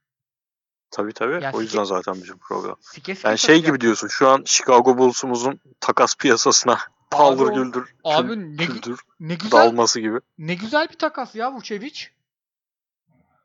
[0.92, 1.44] Tabii tabii.
[1.44, 2.76] Ya o yüzden sike- zaten bizim program.
[2.82, 6.78] Sike sike Yani şey gibi diyorsun şu an Chicago Bulls'umuzun takas piyasasına
[7.12, 10.20] paldır güldür kül- Abi ne, gü- küldür ne güzel dalması gibi.
[10.38, 12.06] ne güzel bir takas ya Vucevic.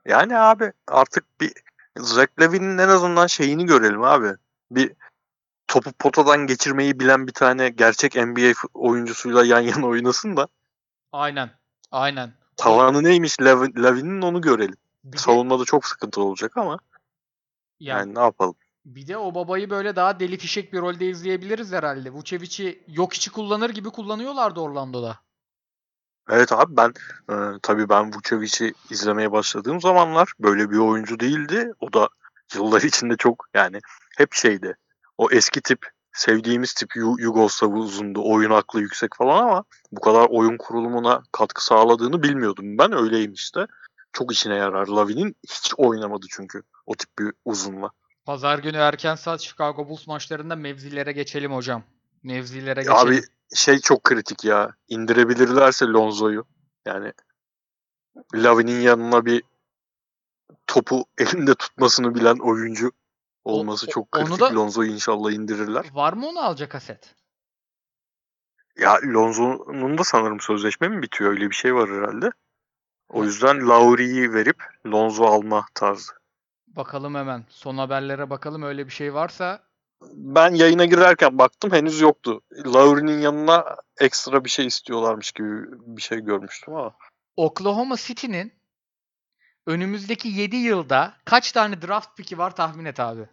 [0.04, 1.52] Yani abi artık bir
[1.98, 4.28] Zach en azından şeyini görelim abi.
[4.70, 4.92] Bir
[5.68, 10.48] topu potadan geçirmeyi bilen bir tane gerçek NBA oyuncusuyla yan yana oynasın da
[11.12, 11.50] Aynen.
[11.90, 12.32] Aynen.
[12.56, 14.76] tavanı neymiş Levine'in onu görelim.
[15.04, 16.78] Bir de, Savunmada çok sıkıntı olacak ama
[17.80, 18.54] yani yani ne yapalım.
[18.84, 22.10] Bir de o babayı böyle daha deli fişek bir rolde izleyebiliriz herhalde.
[22.10, 25.18] Vucevic'i yok içi kullanır gibi kullanıyorlardı Orlando'da.
[26.30, 26.92] Evet abi ben
[27.30, 31.72] e, tabii ben Vucevic'i izlemeye başladığım zamanlar böyle bir oyuncu değildi.
[31.80, 32.08] O da
[32.54, 33.78] yıllar içinde çok yani
[34.16, 34.76] hep şeydi.
[35.18, 38.22] O eski tip sevdiğimiz tip Yu- Yugoslav uzundu.
[38.24, 42.78] Oyun aklı yüksek falan ama bu kadar oyun kurulumuna katkı sağladığını bilmiyordum.
[42.78, 43.66] Ben öyleyim işte.
[44.12, 44.86] Çok işine yarar.
[44.86, 47.90] Lavin'in hiç oynamadı çünkü o tip bir uzunla.
[48.24, 51.82] Pazar günü erken saat Chicago Bulls maçlarında mevzilere geçelim hocam.
[52.22, 52.98] Mevzilere geçelim.
[52.98, 53.20] Abi
[53.54, 54.74] şey çok kritik ya.
[54.88, 56.44] İndirebilirlerse Lonzo'yu.
[56.86, 57.12] Yani
[58.34, 59.42] Lavin'in yanına bir
[60.66, 62.92] topu elinde tutmasını bilen oyuncu
[63.44, 64.40] olması O- o- çok onu kritik.
[64.40, 65.86] da- Lonzo'yu inşallah indirirler.
[65.92, 67.14] Var mı onu alacak aset?
[68.78, 71.30] Ya Lonzo'nun da sanırım sözleşme mi bitiyor?
[71.30, 72.30] Öyle bir şey var herhalde.
[73.08, 76.12] O yüzden Lauri'yi verip Lonzo alma tarzı.
[76.66, 77.44] Bakalım hemen.
[77.48, 79.62] Son haberlere bakalım öyle bir şey varsa.
[80.12, 82.40] Ben yayına girerken baktım henüz yoktu.
[82.66, 85.48] Lauri'nin yanına ekstra bir şey istiyorlarmış gibi
[85.96, 86.94] bir şey görmüştüm ama.
[87.36, 88.52] Oklahoma City'nin
[89.66, 93.28] önümüzdeki 7 yılda kaç tane draft pick'i var tahmin et abi.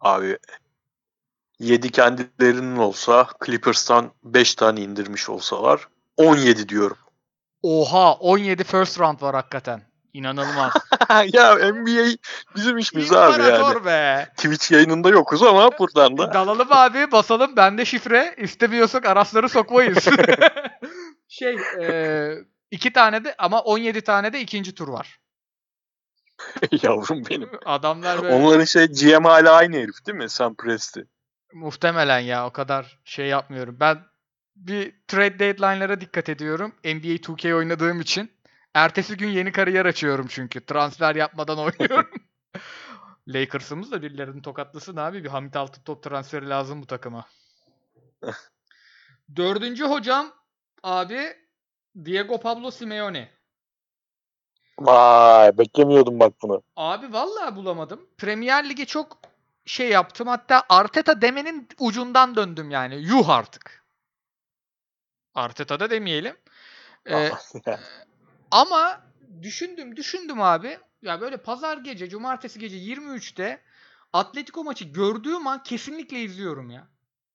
[0.00, 0.38] Abi
[1.58, 6.96] 7 kendilerinin olsa Clippers'tan 5 tane indirmiş olsalar 17 diyorum.
[7.62, 9.82] Oha 17 first round var hakikaten.
[10.12, 10.72] İnanılmaz.
[11.32, 12.16] ya NBA
[12.56, 13.84] bizim işimiz abi yani.
[13.84, 14.28] Be.
[14.36, 16.32] Twitch yayınında yokuz ama buradan da.
[16.34, 17.56] Dalalım abi basalım.
[17.56, 18.34] Bende şifre.
[18.38, 19.98] İstemiyorsak arasları sokmayız.
[21.28, 22.30] şey e,
[22.70, 25.20] iki tane de ama 17 tane de ikinci tur var.
[26.82, 27.50] Yavrum benim.
[27.64, 30.28] Adamlar böyle Onların şey GM hala aynı herif değil mi?
[30.28, 31.06] Sam Presti.
[31.52, 33.76] muhtemelen ya o kadar şey yapmıyorum.
[33.80, 33.98] Ben
[34.56, 36.72] bir trade deadline'lara dikkat ediyorum.
[36.84, 38.32] NBA 2K oynadığım için.
[38.74, 40.66] Ertesi gün yeni kariyer açıyorum çünkü.
[40.66, 42.10] Transfer yapmadan oynuyorum.
[43.28, 45.24] Lakers'ımız da birilerini tokatlısın abi.
[45.24, 47.26] Bir Hamit Altıntop transferi lazım bu takıma.
[49.36, 50.32] Dördüncü hocam
[50.82, 51.36] abi
[52.04, 53.28] Diego Pablo Simeone.
[54.78, 56.62] Vay beklemiyordum bak bunu.
[56.76, 58.08] Abi vallahi bulamadım.
[58.18, 59.18] Premier Lig'e çok
[59.66, 60.28] şey yaptım.
[60.28, 62.96] Hatta Arteta demenin ucundan döndüm yani.
[62.96, 63.84] Yuh artık.
[65.34, 66.36] Arteta da demeyelim.
[67.10, 67.30] Ee,
[68.50, 69.02] ama
[69.42, 70.78] düşündüm düşündüm abi.
[71.02, 73.62] Ya böyle pazar gece, cumartesi gece 23'te
[74.12, 76.88] Atletico maçı gördüğüm an kesinlikle izliyorum ya.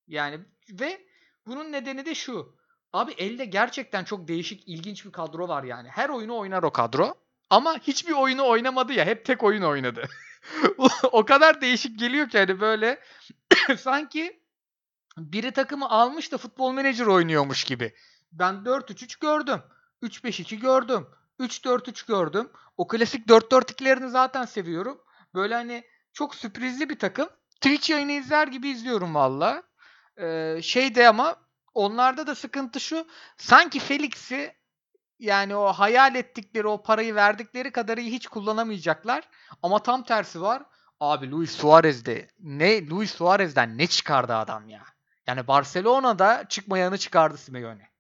[0.08, 1.08] Yani ve
[1.48, 2.61] bunun nedeni de şu.
[2.94, 5.90] Abi elde gerçekten çok değişik, ilginç bir kadro var yani.
[5.90, 7.16] Her oyunu oynar o kadro.
[7.50, 9.06] Ama hiçbir oyunu oynamadı ya.
[9.06, 10.04] Hep tek oyun oynadı.
[11.12, 13.00] o kadar değişik geliyor ki hani böyle
[13.78, 14.42] sanki
[15.18, 17.94] biri takımı almış da futbol menajer oynuyormuş gibi.
[18.32, 19.62] Ben 4-3-3 gördüm.
[20.04, 21.08] 3-5-2 gördüm.
[21.40, 22.50] 3-4-3 gördüm.
[22.78, 25.02] O klasik 4-4-2'lerini zaten seviyorum.
[25.34, 27.30] Böyle hani çok sürprizli bir takım.
[27.56, 29.64] Twitch yayını izler gibi izliyorum valla.
[30.18, 31.36] Ee, şey de ama
[31.74, 33.08] onlarda da sıkıntı şu.
[33.38, 34.54] Sanki Felix'i
[35.20, 39.30] yani o hayal ettikleri o parayı verdikleri kadarı hiç kullanamayacaklar.
[39.64, 40.64] Ama tam tersi var.
[41.00, 44.84] Abi Luis Suarez'de ne Luis Suarez'den ne çıkardı adam ya.
[45.28, 47.92] Yani Barcelona'da çıkmayanı çıkardı Simeone.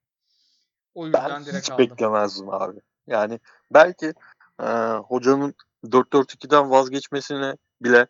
[0.93, 1.89] O yüzden Ben direkt hiç aldım.
[1.89, 2.79] beklemezdim abi.
[3.07, 3.39] Yani
[3.71, 4.13] belki
[4.60, 4.65] e,
[5.07, 8.07] hocanın 4-4-2'den vazgeçmesine bile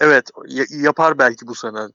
[0.00, 0.30] evet
[0.70, 1.88] yapar belki bu sene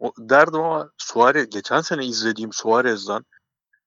[0.00, 3.24] o, derdim ama Suarez geçen sene izlediğim Suarez'den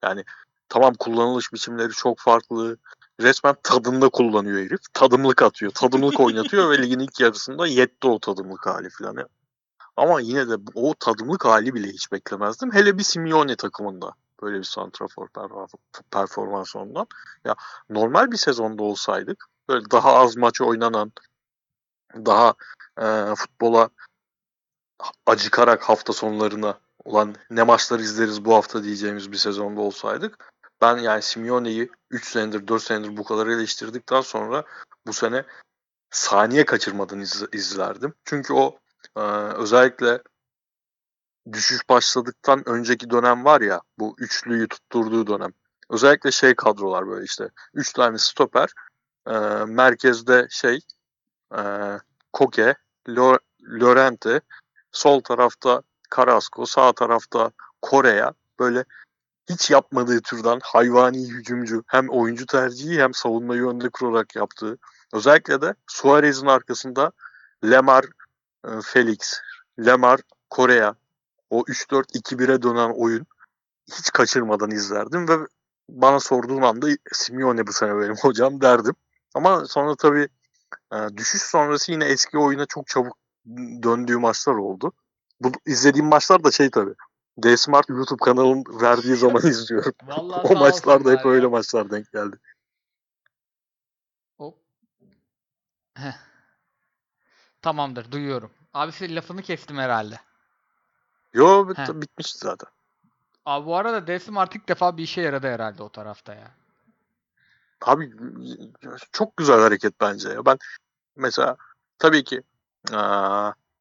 [0.03, 0.23] yani
[0.69, 2.77] tamam kullanılış biçimleri çok farklı.
[3.21, 4.79] Resmen tadında kullanıyor herif.
[4.93, 5.71] Tadımlık atıyor.
[5.71, 9.17] Tadımlık oynatıyor ve ligin ilk yarısında yetti o tadımlık hali falan.
[9.17, 9.27] ya.
[9.97, 12.73] Ama yine de o tadımlık hali bile hiç beklemezdim.
[12.73, 14.13] Hele bir Simeone takımında.
[14.41, 15.77] Böyle bir santrafor perform-
[16.11, 17.07] performans ondan.
[17.45, 17.55] Ya
[17.89, 21.11] normal bir sezonda olsaydık böyle daha az maç oynanan
[22.15, 22.53] daha
[23.01, 23.89] e, futbola
[25.25, 31.21] acıkarak hafta sonlarına ulan ne maçlar izleriz bu hafta diyeceğimiz bir sezonda olsaydık ben yani
[31.21, 34.63] Simeone'yi 3 senedir 4 senedir bu kadar eleştirdikten sonra
[35.07, 35.45] bu sene
[36.11, 38.13] saniye kaçırmadan iz- izlerdim.
[38.25, 38.79] Çünkü o
[39.17, 39.21] e,
[39.55, 40.21] özellikle
[41.51, 45.51] düşüş başladıktan önceki dönem var ya bu üçlüyü tutturduğu dönem.
[45.89, 48.69] Özellikle şey kadrolar böyle işte 3 tane stoper
[49.27, 49.31] e,
[49.65, 50.79] merkezde şey
[51.57, 51.61] e,
[52.33, 52.75] Koke,
[53.07, 54.41] Lo- Lorente,
[54.91, 55.81] sol tarafta
[56.15, 58.85] Carrasco, sağ tarafta Kore'ya böyle
[59.49, 64.77] hiç yapmadığı türden hayvani hücumcu hem oyuncu tercihi hem savunmayı önde kurarak yaptığı.
[65.13, 67.11] Özellikle de Suarez'in arkasında
[67.63, 68.05] Lemar,
[68.65, 69.41] e, Felix,
[69.79, 70.19] Lemar,
[70.49, 70.95] Korea
[71.49, 73.25] o 3-4-2-1'e dönen oyun
[73.91, 75.33] hiç kaçırmadan izlerdim ve
[75.89, 78.95] bana sorduğun anda Simeone bu sene benim hocam derdim.
[79.33, 80.27] Ama sonra tabii
[80.93, 83.20] e, düşüş sonrası yine eski oyuna çok çabuk
[83.83, 84.91] döndüğü maçlar oldu.
[85.41, 86.93] Bu izlediğim maçlar da şey tabii.
[87.37, 89.93] D-Smart YouTube kanalın verdiği zaman izliyorum.
[90.43, 91.49] O sağ maçlarda hep olsunlar öyle ya.
[91.49, 92.35] maçlar denk geldi.
[94.37, 94.57] Hop.
[95.93, 96.17] Heh.
[97.61, 98.51] Tamamdır, duyuyorum.
[98.73, 100.19] Abi senin lafını kestim herhalde.
[101.33, 102.69] Yo bit- bitmişti zaten.
[103.45, 106.51] Abi bu arada Desim artık ilk defa bir işe yaradı herhalde o tarafta ya.
[107.81, 108.13] Abi
[109.11, 110.29] çok güzel hareket bence.
[110.29, 110.45] ya.
[110.45, 110.57] Ben
[111.15, 111.57] mesela
[111.99, 112.41] tabii ki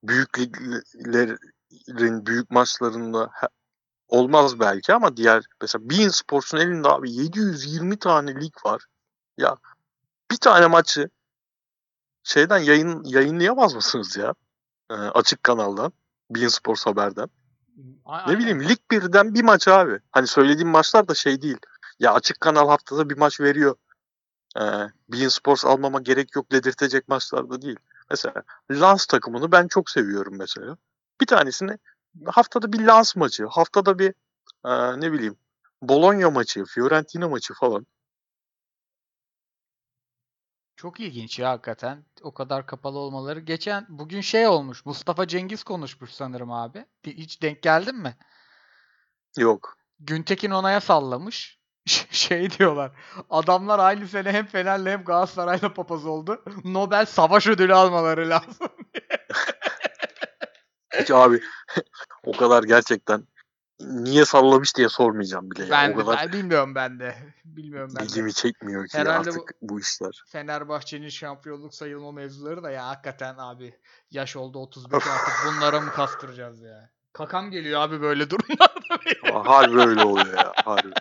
[0.03, 3.31] büyük liglerin büyük maçlarında
[4.09, 8.85] olmaz belki ama diğer mesela Bein Sports'un elinde abi 720 tane lig var.
[9.39, 9.57] Ya
[10.31, 11.11] bir tane maçı
[12.23, 14.35] şeyden yayın yayınlayamaz mısınız ya?
[14.91, 15.93] Ee, açık kanaldan.
[16.31, 17.29] Bein Sports haberden.
[18.05, 18.39] A- Ne aynen.
[18.39, 20.01] bileyim Lig 1'den bir maç abi.
[20.11, 21.59] Hani söylediğim maçlar da şey değil.
[21.99, 23.77] Ya açık kanal haftada bir maç veriyor.
[24.57, 24.61] Ee,
[25.09, 27.77] Bein Sports almama gerek yok dedirtecek maçlar da değil.
[28.11, 30.77] Mesela Lens takımını ben çok seviyorum mesela.
[31.21, 31.79] Bir tanesini
[32.27, 34.15] haftada bir Lens maçı, haftada bir
[34.65, 35.37] e, ne bileyim
[35.83, 37.87] Bologna maçı, Fiorentina maçı falan.
[40.77, 42.05] Çok ilginç ya hakikaten.
[42.23, 43.41] O kadar kapalı olmaları.
[43.41, 44.87] Geçen bugün şey olmuş.
[44.87, 46.87] Mustafa Cengiz konuşmuş sanırım abi.
[47.07, 48.17] Hiç denk geldin mi?
[49.37, 49.77] Yok.
[49.99, 51.60] Güntekin Onay'a sallamış.
[52.11, 52.91] Şey diyorlar.
[53.31, 56.45] Adamlar aynı sene hem Fener'le hem Galatasaray'la papaz oldu.
[56.65, 58.69] Nobel Savaş Ödülü almaları lazım.
[60.95, 61.41] Hiç abi
[62.25, 63.27] o kadar gerçekten
[63.81, 65.71] niye sallamış diye sormayacağım bile ya.
[65.71, 67.15] ben, o de, kadar ben bilmiyorum ben de.
[67.45, 68.11] Bilmiyorum ben de.
[68.11, 69.81] ilgimi çekmiyor ki Herhalde artık bu...
[69.81, 70.23] işler.
[70.27, 73.75] Fenerbahçe'nin şampiyonluk sayılma mevzuları da ya hakikaten abi
[74.11, 76.91] yaş oldu 35 artık bunlara mı kastıracağız ya?
[77.13, 79.51] Kakam geliyor abi böyle durumlarda.
[79.51, 80.53] Harbi öyle oluyor ya.
[80.65, 80.93] Harbi.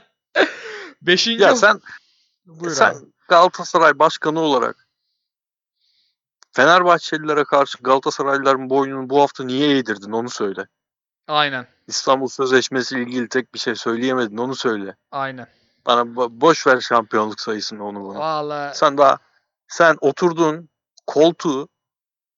[1.01, 1.81] Beşinci Ya sen
[2.45, 3.05] Buyur sen abi.
[3.27, 4.87] Galatasaray başkanı olarak
[6.51, 10.67] Fenerbahçelilere karşı Galatasaraylıların boynunu bu hafta niye eğdirdin onu söyle.
[11.27, 11.67] Aynen.
[11.87, 14.95] İstanbul Sözleşmesi ile ilgili tek bir şey söyleyemedin onu söyle.
[15.11, 15.47] Aynen.
[15.85, 18.19] Bana bo- boş ver şampiyonluk sayısını onu bunu.
[18.19, 19.17] Valla Sen daha
[19.67, 20.69] sen oturduğun
[21.07, 21.69] koltuğu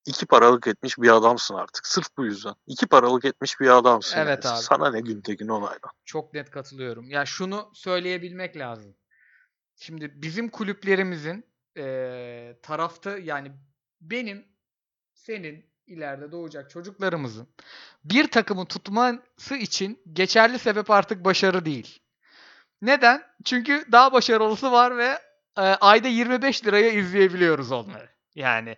[0.05, 1.87] iki paralık etmiş bir adamsın artık.
[1.87, 2.53] Sırf bu yüzden.
[2.67, 4.17] İki paralık etmiş bir adamsın.
[4.17, 4.55] Evet yani.
[4.55, 4.63] abi.
[4.63, 5.91] Sana ne Güntekin Onay'dan.
[6.05, 7.09] çok net katılıyorum.
[7.09, 8.95] Ya şunu söyleyebilmek lazım.
[9.75, 11.45] Şimdi bizim kulüplerimizin
[11.75, 13.51] eee tarafta yani
[14.01, 14.45] benim
[15.13, 17.47] senin ileride doğacak çocuklarımızın
[18.03, 21.99] bir takımı tutması için geçerli sebep artık başarı değil.
[22.81, 23.23] Neden?
[23.45, 25.19] Çünkü daha başarılısı var ve
[25.57, 28.09] e, ayda 25 liraya izleyebiliyoruz onları.
[28.35, 28.77] Yani e,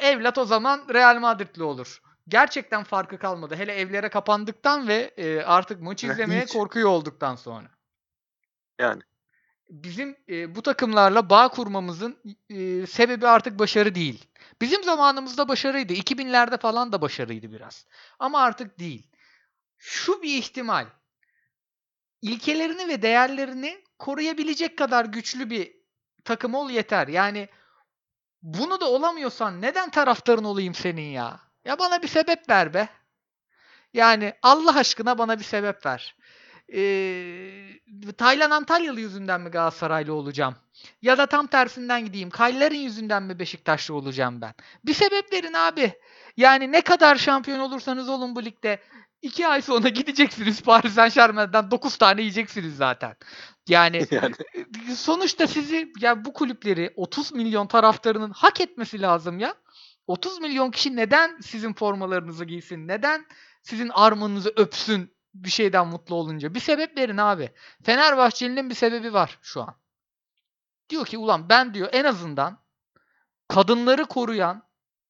[0.00, 2.02] evlat o zaman Real Madridli olur.
[2.28, 3.56] Gerçekten farkı kalmadı.
[3.56, 6.52] Hele evlere kapandıktan ve e, artık maç izlemeye hiç.
[6.52, 7.68] korkuyor olduktan sonra.
[8.78, 9.02] Yani.
[9.70, 12.18] Bizim e, bu takımlarla bağ kurmamızın
[12.50, 14.26] e, sebebi artık başarı değil.
[14.60, 15.92] Bizim zamanımızda başarıydı.
[15.92, 17.86] 2000'lerde falan da başarıydı biraz.
[18.18, 19.10] Ama artık değil.
[19.78, 20.86] Şu bir ihtimal.
[22.22, 25.76] İlkelerini ve değerlerini koruyabilecek kadar güçlü bir
[26.24, 27.08] takım ol yeter.
[27.08, 27.48] Yani
[28.46, 31.40] bunu da olamıyorsan neden taraftarın olayım senin ya?
[31.64, 32.88] Ya bana bir sebep ver be.
[33.94, 36.16] Yani Allah aşkına bana bir sebep ver.
[36.72, 40.54] Ee, Taylan Antalyalı yüzünden mi Galatasaraylı olacağım?
[41.02, 42.30] Ya da tam tersinden gideyim.
[42.30, 44.54] Kayların yüzünden mi Beşiktaşlı olacağım ben?
[44.84, 45.92] Bir sebep verin abi.
[46.36, 48.80] Yani ne kadar şampiyon olursanız olun bu ligde.
[49.22, 53.16] İki ay sonra gideceksiniz Paris Saint Germain'den 9 tane yiyeceksiniz zaten.
[53.68, 54.34] Yani yani
[54.96, 59.54] sonuçta sizi ya bu kulüpleri 30 milyon taraftarının hak etmesi lazım ya.
[60.06, 62.88] 30 milyon kişi neden sizin formalarınızı giysin?
[62.88, 63.26] Neden
[63.62, 66.54] sizin armanızı öpsün bir şeyden mutlu olunca?
[66.54, 67.50] Bir sebep verin abi.
[67.82, 69.74] Fenerbahçeli'nin bir sebebi var şu an.
[70.88, 72.58] Diyor ki ulan ben diyor en azından
[73.48, 74.62] kadınları koruyan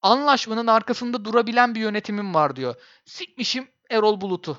[0.03, 2.75] anlaşmanın arkasında durabilen bir yönetimim var diyor.
[3.05, 4.59] Sikmişim Erol Bulut'u.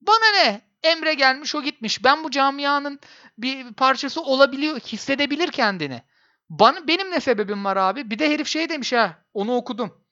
[0.00, 0.60] Bana ne?
[0.82, 2.04] Emre gelmiş o gitmiş.
[2.04, 3.00] Ben bu camianın
[3.38, 6.02] bir parçası olabiliyor, hissedebilir kendini.
[6.50, 8.10] Bana, benim ne sebebim var abi?
[8.10, 10.04] Bir de herif şey demiş ha, onu okudum.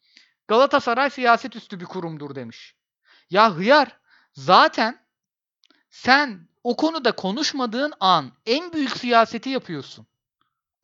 [0.49, 2.77] Galatasaray siyaset üstü bir kurumdur demiş.
[3.31, 3.99] Ya hıyar,
[4.33, 5.07] zaten
[5.91, 10.07] sen o konuda konuşmadığın an en büyük siyaseti yapıyorsun.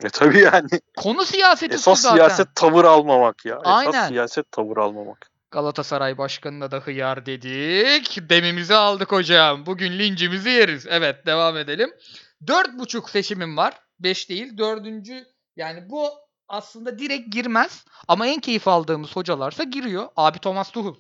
[0.05, 0.69] e tabii yani.
[0.97, 2.17] Konu siyaset Esas zaten.
[2.17, 3.59] siyaset tavır almamak ya.
[3.65, 3.91] Aynen.
[3.91, 5.30] Esas siyaset tavır almamak.
[5.51, 8.31] Galatasaray Başkanı'na da hıyar dedik.
[8.31, 9.67] Demimizi aldık hocam.
[9.67, 10.87] Bugün lincimizi yeriz.
[10.89, 11.91] Evet devam edelim.
[12.47, 13.81] Dört buçuk seçimim var.
[13.99, 14.59] Beş değil.
[14.59, 15.27] Dördüncü
[15.57, 16.11] yani bu
[16.49, 17.85] aslında direkt girmez.
[18.09, 20.09] Ama en keyif aldığımız hocalarsa giriyor.
[20.17, 20.95] Abi Thomas Tuchel.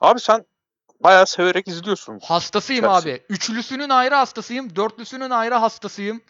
[0.00, 0.44] Abi sen
[1.00, 2.18] bayağı severek izliyorsun.
[2.22, 3.14] Hastasıyım Chelsea.
[3.14, 3.24] abi.
[3.28, 4.76] Üçlüsünün ayrı hastasıyım.
[4.76, 6.22] Dörtlüsünün ayrı hastasıyım.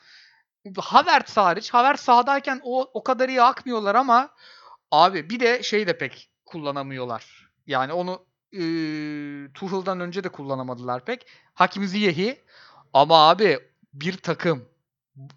[0.78, 1.74] Havertz hariç.
[1.74, 4.28] Havertz sahadayken o, o kadar iyi akmıyorlar ama
[4.90, 7.50] abi bir de şey de pek kullanamıyorlar.
[7.66, 8.60] Yani onu e,
[9.54, 11.26] Tuchel'dan önce de kullanamadılar pek.
[11.54, 12.44] Hakim Ziyech'i
[12.92, 13.58] ama abi
[13.92, 14.68] bir takım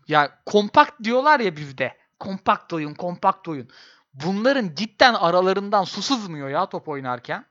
[0.07, 1.97] ya kompakt diyorlar ya bizde.
[2.19, 3.69] Kompakt oyun, kompakt oyun.
[4.13, 7.45] Bunların cidden aralarından su sızmıyor ya top oynarken.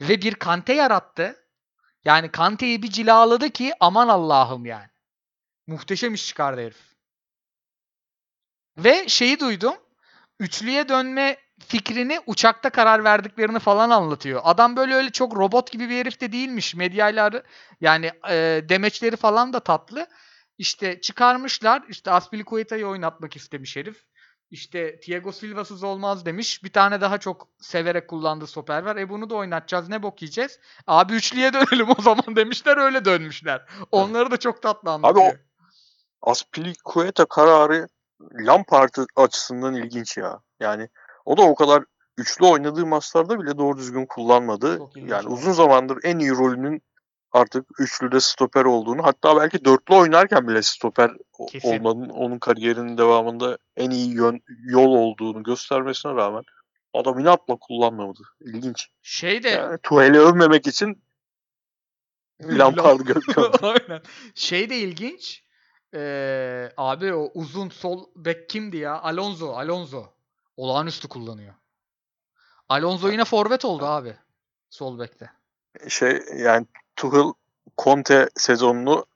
[0.00, 1.36] Ve bir Kante yarattı.
[2.04, 4.88] Yani Kante'yi bir cilaladı ki aman Allah'ım yani.
[5.66, 6.96] Muhteşem iş çıkardı herif.
[8.78, 9.74] Ve şeyi duydum.
[10.38, 11.36] Üçlüye dönme
[11.68, 14.40] fikrini uçakta karar verdiklerini falan anlatıyor.
[14.44, 16.74] Adam böyle öyle çok robot gibi bir herif de değilmiş.
[16.74, 17.42] Medyayla
[17.80, 20.06] yani e, demeçleri falan da tatlı.
[20.58, 21.82] İşte çıkarmışlar.
[21.88, 24.04] İşte Aspilicueta'yı oynatmak istemiş herif.
[24.50, 26.64] İşte Thiago Silva'sız olmaz demiş.
[26.64, 28.96] Bir tane daha çok severek kullandığı stoper var.
[28.96, 29.88] E bunu da oynatacağız.
[29.88, 30.58] Ne bok yiyeceğiz?
[30.86, 32.76] Abi üçlüye dönelim o zaman demişler.
[32.76, 33.66] Öyle dönmüşler.
[33.90, 35.26] Onları da çok tatlı anlatıyor.
[35.26, 35.38] Abi
[36.22, 37.88] o Aspilicueta kararı
[38.20, 40.40] Lampard açısından ilginç ya.
[40.60, 40.88] Yani
[41.24, 41.84] o da o kadar
[42.18, 44.80] üçlü oynadığı maçlarda bile doğru düzgün kullanmadı.
[44.96, 46.82] Yani uzun zamandır en iyi rolünün
[47.32, 51.10] artık üçlüde stoper olduğunu hatta belki dörtlü oynarken bile stoper
[51.48, 51.68] Kesin.
[51.68, 56.42] olmanın onun kariyerinin devamında en iyi yön, yol olduğunu göstermesine rağmen
[56.94, 58.20] adam inatla kullanmadı.
[58.40, 58.88] İlginç.
[59.02, 61.02] Şey de Yani Tuhel'i övmemek için
[62.42, 63.34] Lampard'ı gördüm.
[63.62, 64.02] Aynen.
[64.34, 65.42] Şey de ilginç.
[65.94, 69.00] Ee, abi o uzun sol bek kimdi ya?
[69.00, 69.52] Alonso.
[69.52, 70.04] Alonso.
[70.56, 71.54] Olağanüstü kullanıyor.
[72.68, 74.16] Alonso yine forvet oldu abi.
[74.70, 75.30] Sol bekte.
[75.88, 77.32] şey yani Tuchel
[77.78, 79.06] Conte sezonunu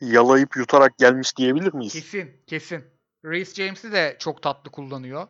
[0.00, 1.92] yalayıp yutarak gelmiş diyebilir miyiz?
[1.92, 2.42] Kesin.
[2.46, 2.84] Kesin.
[3.24, 5.28] Reece James'i de çok tatlı kullanıyor.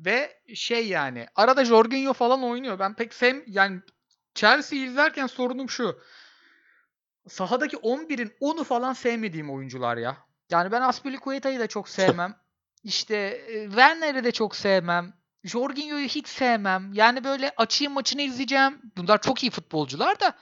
[0.00, 2.78] Ve şey yani arada Jorginho falan oynuyor.
[2.78, 3.80] Ben pek sev yani
[4.34, 6.00] Chelsea izlerken sorunum şu.
[7.28, 10.16] Sahadaki 11'in 10'u falan sevmediğim oyuncular ya.
[10.50, 12.36] Yani ben Aspilicueta'yı da çok sevmem.
[12.84, 15.12] İşte Werner'i de çok sevmem.
[15.44, 16.92] Jorginho'yu hiç sevmem.
[16.92, 18.80] Yani böyle açayım maçını izleyeceğim.
[18.96, 20.38] Bunlar çok iyi futbolcular da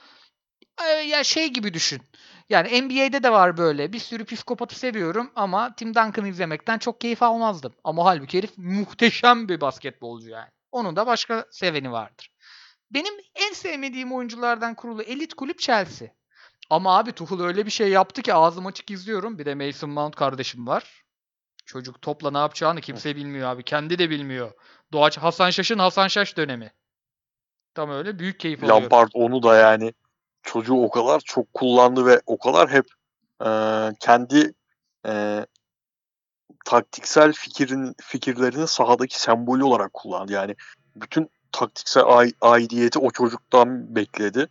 [1.05, 2.01] ya şey gibi düşün.
[2.49, 3.93] Yani NBA'de de var böyle.
[3.93, 7.73] Bir sürü psikopatı seviyorum ama Tim Duncan'ı izlemekten çok keyif almazdım.
[7.83, 10.49] Ama halbuki herif muhteşem bir basketbolcu yani.
[10.71, 12.31] Onun da başka seveni vardır.
[12.91, 16.07] Benim en sevmediğim oyunculardan kurulu elit kulüp Chelsea.
[16.69, 19.39] Ama abi Tuchel öyle bir şey yaptı ki ağzım açık izliyorum.
[19.39, 21.02] Bir de Mason Mount kardeşim var.
[21.65, 23.63] Çocuk topla ne yapacağını kimse bilmiyor abi.
[23.63, 24.51] Kendi de bilmiyor.
[24.91, 26.71] Doğaç Hasan Şaş'ın Hasan Şaş dönemi.
[27.73, 28.83] Tam öyle büyük keyif alıyorum.
[28.83, 29.93] Lampard onu da yani
[30.43, 32.85] çocuğu o kadar çok kullandı ve o kadar hep
[33.45, 33.49] e,
[33.99, 34.53] kendi
[35.07, 35.45] e,
[36.65, 40.33] taktiksel fikirin fikirlerini sahadaki sembolü olarak kullandı.
[40.33, 40.55] Yani
[40.95, 44.47] bütün taktiksel ai- aidiyeti o çocuktan bekledi.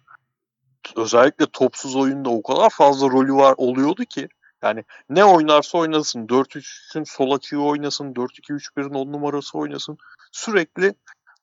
[0.97, 4.29] Özellikle topsuz oyunda o kadar fazla rolü var oluyordu ki
[4.63, 9.99] yani ne oynarsa oynasın 4-3'ün sol açığı oynasın 4-2-3-1'in 10 numarası oynasın
[10.33, 10.95] sürekli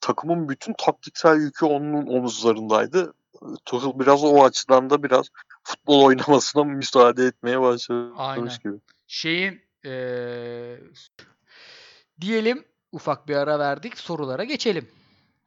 [0.01, 3.13] takımın bütün taktiksel yükü onun omuzlarındaydı.
[3.65, 5.25] Tuchel biraz o açıdan da biraz
[5.63, 8.49] futbol oynamasına müsaade etmeye başlamış Aynen.
[8.63, 8.79] gibi.
[9.07, 10.79] Şeyin eee,
[12.21, 13.97] diyelim ufak bir ara verdik.
[13.97, 14.89] Sorulara geçelim.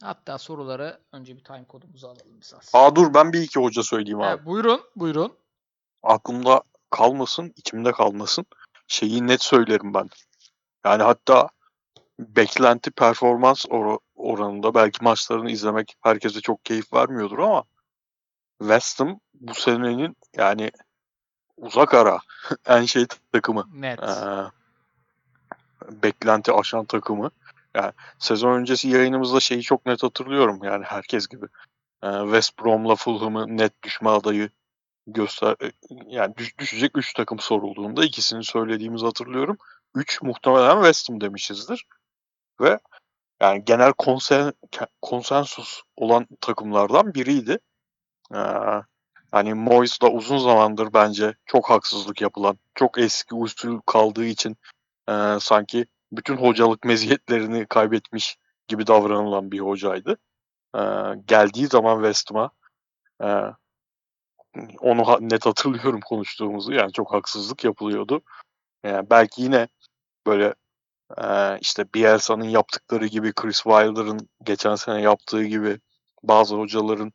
[0.03, 2.85] Hatta sorulara önce bir time kodumuzu alalım biz aslında.
[2.85, 4.43] Aa dur ben bir iki hoca söyleyeyim abi.
[4.43, 5.33] He, buyurun, buyurun.
[6.03, 6.63] Aklımda
[6.93, 8.47] kalmasın, içimde kalmasın.
[8.89, 10.09] Şeyi net söylerim ben.
[10.85, 11.49] Yani hatta
[12.19, 17.65] beklenti performans or- oranında belki maçlarını izlemek herkese çok keyif vermiyordur ama
[18.59, 20.71] West Ham bu senenin yani
[21.57, 22.19] uzak ara
[22.67, 23.69] en şey takımı.
[23.75, 24.03] Net.
[24.03, 24.45] Ee,
[26.03, 27.31] beklenti aşan takımı.
[27.75, 31.47] Yani sezon öncesi yayınımızda şeyi çok net hatırlıyorum yani herkes gibi.
[32.03, 34.51] Ee, West Brom'la Fulham'ı net düşme adayı
[35.07, 35.57] göster
[36.07, 39.59] yani düş- düşecek 3 takım sorulduğunda ikisini söylediğimizi hatırlıyorum.
[39.95, 41.87] 3 muhtemelen West Ham demişizdir.
[42.61, 42.79] Ve
[43.43, 44.53] yani genel konsen,
[45.03, 47.59] konsensus olan takımlardan biriydi.
[48.35, 48.39] Ee,
[49.31, 54.57] hani Moyes da uzun zamandır bence çok haksızlık yapılan, çok eski usul kaldığı için
[55.09, 58.39] e, sanki bütün hocalık meziyetlerini kaybetmiş
[58.69, 60.19] gibi davranılan bir hocaydı.
[60.77, 60.81] Ee,
[61.27, 62.51] geldiği zaman West Ham'a
[63.23, 63.29] e,
[64.81, 66.73] onu net hatırlıyorum konuştuğumuzu.
[66.73, 68.23] Yani çok haksızlık yapılıyordu.
[68.85, 69.69] Yani belki yine
[70.27, 70.55] böyle
[71.19, 75.81] e, işte Bielsa'nın yaptıkları gibi, Chris Wilder'ın geçen sene yaptığı gibi
[76.23, 77.13] bazı hocaların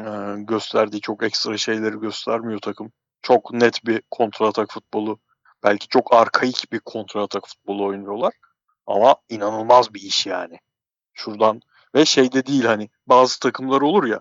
[0.00, 0.04] e,
[0.38, 2.92] gösterdiği çok ekstra şeyleri göstermiyor takım.
[3.22, 5.18] Çok net bir kontratak futbolu,
[5.62, 8.34] belki çok arkaik bir kontratak futbolu oynuyorlar.
[8.86, 10.58] Ama inanılmaz bir iş yani.
[11.12, 11.60] Şuradan
[11.94, 14.20] ve şeyde değil hani bazı takımlar olur ya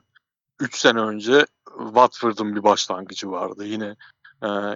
[0.64, 1.46] 3 sene önce
[1.78, 3.66] Watford'un bir başlangıcı vardı.
[3.66, 3.96] Yine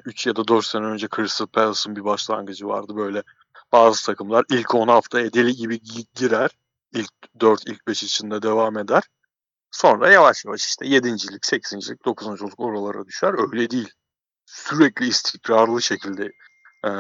[0.05, 2.95] 3 ya da 4 sene önce Crystal Palace'ın bir başlangıcı vardı.
[2.95, 3.23] Böyle
[3.71, 6.51] bazı takımlar ilk 10 hafta deli gibi gi- girer.
[6.93, 9.03] İlk 4, ilk 5 içinde devam eder.
[9.71, 13.53] Sonra yavaş yavaş işte 7.lik, 8.lik, 9.luk oralara düşer.
[13.53, 13.91] Öyle değil.
[14.45, 16.31] Sürekli istikrarlı şekilde
[16.85, 16.91] e,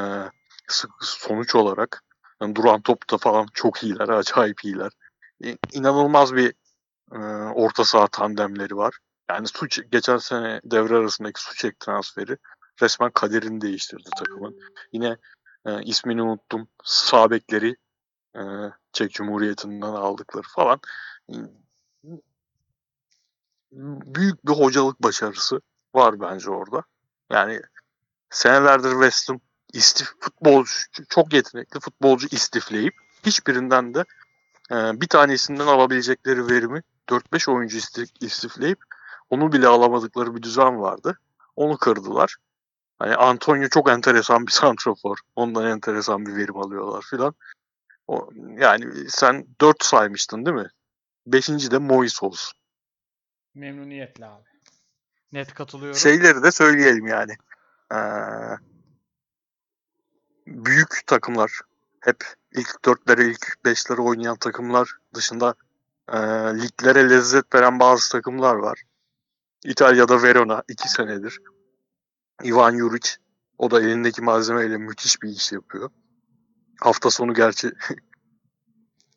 [1.01, 2.03] sonuç olarak
[2.41, 4.91] yani duran topta falan çok iyiler, acayip iyiler.
[5.71, 6.53] İnanılmaz bir
[7.11, 7.17] e,
[7.55, 8.97] orta saha tandemleri var.
[9.29, 12.37] Yani Suç, geçen sene devre arasındaki Suçek transferi
[12.81, 14.59] resmen kaderini değiştirdi takımın.
[14.91, 15.17] Yine
[15.65, 16.67] e, ismini unuttum.
[16.83, 17.75] Sağ bekleri
[18.35, 18.41] e,
[18.93, 20.79] Çek Cumhuriyeti'nden aldıkları falan.
[23.71, 25.61] Büyük bir hocalık başarısı
[25.95, 26.83] var bence orada.
[27.31, 27.61] Yani
[28.29, 29.39] senelerdir West Ham
[29.73, 30.73] istif futbolcu
[31.09, 32.93] çok yetenekli futbolcu istifleyip
[33.25, 34.05] hiçbirinden de
[34.71, 38.79] e, bir tanesinden alabilecekleri verimi 4-5 oyuncu istif, istifleyip
[39.29, 41.19] onu bile alamadıkları bir düzen vardı.
[41.55, 42.35] Onu kırdılar.
[42.99, 45.17] Hani Antonio çok enteresan bir santrafor.
[45.35, 47.35] Ondan enteresan bir verim alıyorlar filan.
[48.07, 50.69] O, yani sen 4 saymıştın değil mi?
[51.25, 52.57] Beşinci de Mois olsun.
[53.55, 54.47] Memnuniyetle abi.
[55.31, 55.99] Net katılıyorum.
[55.99, 57.33] Şeyleri de söyleyelim yani.
[57.93, 57.97] Ee,
[60.47, 61.51] büyük takımlar
[61.99, 65.55] hep ilk dörtlere ilk beşlere oynayan takımlar dışında
[66.13, 66.17] e,
[66.61, 68.83] liglere lezzet veren bazı takımlar var.
[69.65, 71.39] İtalya'da Verona iki senedir.
[72.43, 73.09] Ivan Juric
[73.57, 75.89] o da elindeki malzemeyle müthiş bir iş yapıyor.
[76.79, 77.67] Hafta sonu gerçi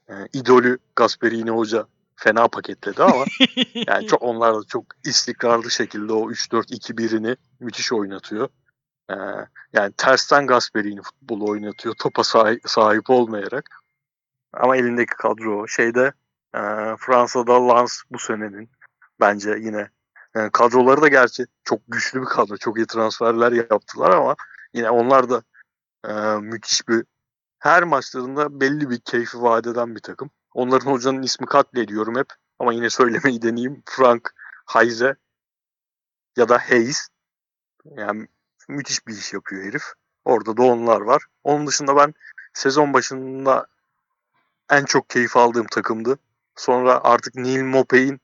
[0.09, 1.87] e, idolü Gasperini Hoca
[2.17, 3.25] fena paketledi ama
[3.87, 8.49] yani çok onlar da çok istikrarlı şekilde o 3-4-2-1'ini müthiş oynatıyor.
[9.11, 9.15] Ee,
[9.73, 13.81] yani tersten Gasperini futbolu oynatıyor topa sahip, sahip olmayarak.
[14.53, 16.13] Ama elindeki kadro şeyde
[16.55, 16.61] e,
[16.99, 18.71] Fransa'da Lens bu senenin
[19.21, 19.91] bence yine
[20.35, 22.57] yani kadroları da gerçi çok güçlü bir kadro.
[22.57, 24.37] Çok iyi transferler yaptılar ama
[24.75, 25.43] yine onlar da
[26.09, 27.05] e, müthiş bir
[27.59, 30.31] her maçlarında belli bir keyfi vaat eden bir takım.
[30.55, 32.27] Onların hocanın ismi katlediyorum hep
[32.59, 33.83] ama yine söylemeyi deneyeyim.
[33.87, 34.35] Frank
[34.65, 35.17] Hayze
[36.37, 37.09] ya da Hayes.
[37.85, 38.29] Yani
[38.69, 39.83] müthiş bir iş yapıyor herif.
[40.25, 41.23] Orada da onlar var.
[41.45, 42.15] Onun dışında ben
[42.53, 43.67] sezon başında
[44.71, 46.19] en çok keyif aldığım takımdı.
[46.57, 48.21] Sonra artık Neil Mopey'in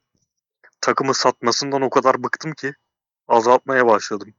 [0.81, 2.75] takımı satmasından o kadar bıktım ki
[3.29, 4.35] azaltmaya başladım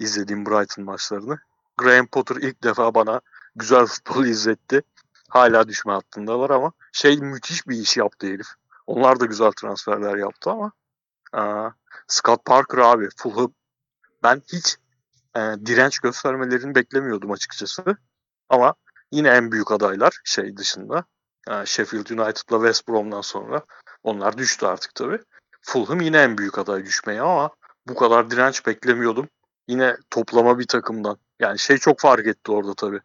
[0.00, 1.38] izlediğim Brighton maçlarını.
[1.76, 3.20] Graham Potter ilk defa bana
[3.56, 4.82] güzel futbol izletti.
[5.28, 8.46] Hala düşme hattındalar ama şey müthiş bir iş yaptı herif.
[8.86, 10.72] Onlar da güzel transferler yaptı ama
[11.32, 11.70] aa,
[12.08, 13.52] Scott Parker abi Fulham
[14.22, 14.76] ben hiç
[15.36, 17.96] e, direnç göstermelerini beklemiyordum açıkçası.
[18.48, 18.74] Ama
[19.12, 21.04] yine en büyük adaylar şey dışında
[21.48, 23.62] e, Sheffield United'la West Brom'dan sonra
[24.02, 25.18] onlar düştü artık tabii.
[25.62, 27.50] Fulham yine en büyük aday düşmeye ama
[27.88, 29.28] bu kadar direnç beklemiyordum.
[29.68, 31.18] Yine toplama bir takımdan.
[31.40, 33.00] Yani şey çok fark etti orada tabii.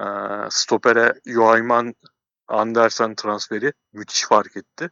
[0.00, 0.04] Ee,
[0.50, 1.94] stopere Joachim
[2.48, 4.90] Andersen transferi müthiş fark etti.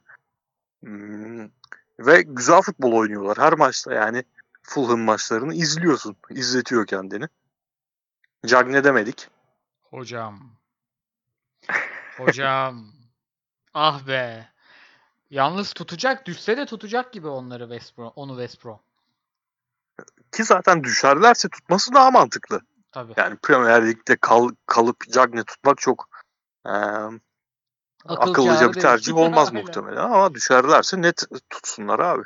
[0.84, 1.48] Hmm,
[1.98, 3.38] ve güzel futbol oynuyorlar.
[3.38, 4.24] Her maçta yani
[4.62, 6.16] Fulham maçlarını izliyorsun.
[6.30, 7.28] İzletiyor kendini.
[8.46, 9.28] Cagne demedik.
[9.90, 10.55] Hocam.
[12.18, 12.92] Hocam.
[13.74, 14.48] ah be.
[15.30, 18.80] Yalnız tutacak, düşse de tutacak gibi onları West Brom, onu West Brom.
[20.32, 22.60] Ki zaten düşerlerse tutması daha mantıklı.
[22.92, 23.12] Tabii.
[23.16, 26.08] Yani Premier Lig'de kal, kalıp Cagne tutmak çok
[26.66, 26.72] e,
[28.08, 32.22] Akıl akıllıca bir tercih olmaz muhtemelen ama düşerlerse net tutsunlar abi.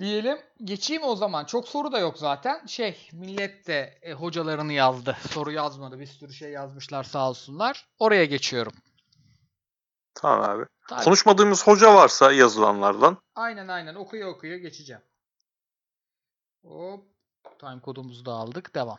[0.00, 0.38] Diyelim.
[0.64, 1.44] Geçeyim o zaman.
[1.44, 2.66] Çok soru da yok zaten.
[2.66, 5.16] Şey, millet de e, hocalarını yazdı.
[5.30, 6.00] Soru yazmadı.
[6.00, 7.88] Bir sürü şey yazmışlar sağ olsunlar.
[7.98, 8.72] Oraya geçiyorum.
[10.14, 10.64] Tamam abi.
[10.88, 11.04] Tabii.
[11.04, 13.94] Konuşmadığımız hoca varsa yazılanlardan Aynen aynen.
[13.94, 15.02] Okuya okuya geçeceğim.
[16.64, 17.04] Hop.
[17.58, 18.74] Time kodumuzu da aldık.
[18.74, 18.98] Devam.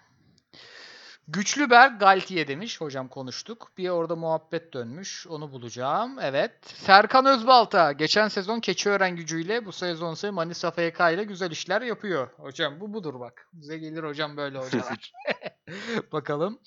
[1.32, 2.82] Güçlüberg Galtiye demiş.
[2.82, 3.72] Hocam konuştuk.
[3.78, 5.28] Bir orada muhabbet dönmüş.
[5.28, 6.20] Onu bulacağım.
[6.22, 6.52] Evet.
[6.64, 7.92] Serkan Özbalta.
[7.92, 12.28] Geçen sezon Keçiören gücüyle bu sezon ise Manisa FK ile güzel işler yapıyor.
[12.38, 13.50] Hocam bu budur bak.
[13.54, 15.14] Bize gelir hocam böyle hocalar.
[16.12, 16.60] Bakalım.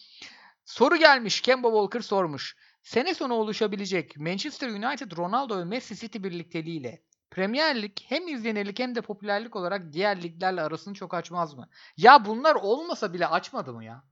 [0.65, 1.41] Soru gelmiş.
[1.41, 2.57] Kemba Walker sormuş.
[2.83, 8.95] Sene sonu oluşabilecek Manchester United Ronaldo ve Messi City birlikteliğiyle Premier Lig hem izlenirlik hem
[8.95, 11.69] de popülerlik olarak diğer liglerle arasını çok açmaz mı?
[11.97, 14.05] Ya bunlar olmasa bile açmadı mı ya?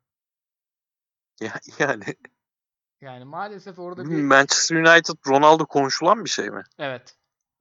[1.41, 2.05] Ya- yani
[3.01, 4.23] Yani maalesef orada bir...
[4.23, 6.63] Manchester United Ronaldo konuşulan bir şey mi?
[6.79, 7.17] Evet.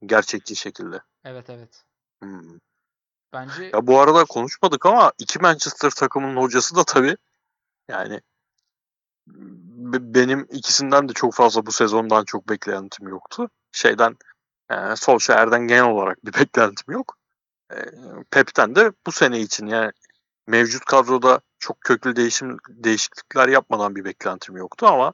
[0.06, 1.00] Gerçekçi şekilde.
[1.24, 1.84] Evet evet.
[2.22, 2.58] Hmm.
[3.32, 7.16] Bence Ya bu arada konuşmadık ama iki Manchester takımının hocası da tabii
[7.88, 8.20] yani
[9.26, 13.50] be- benim ikisinden de çok fazla bu sezondan çok beklentim yoktu.
[13.72, 14.16] Şeyden
[14.70, 17.16] e, Solskjaer'den genel olarak bir beklentim yok.
[17.72, 17.76] E,
[18.30, 19.92] Pep'ten de bu sene için yani
[20.46, 25.12] mevcut kadroda çok köklü değişim değişiklikler yapmadan bir beklentim yoktu ama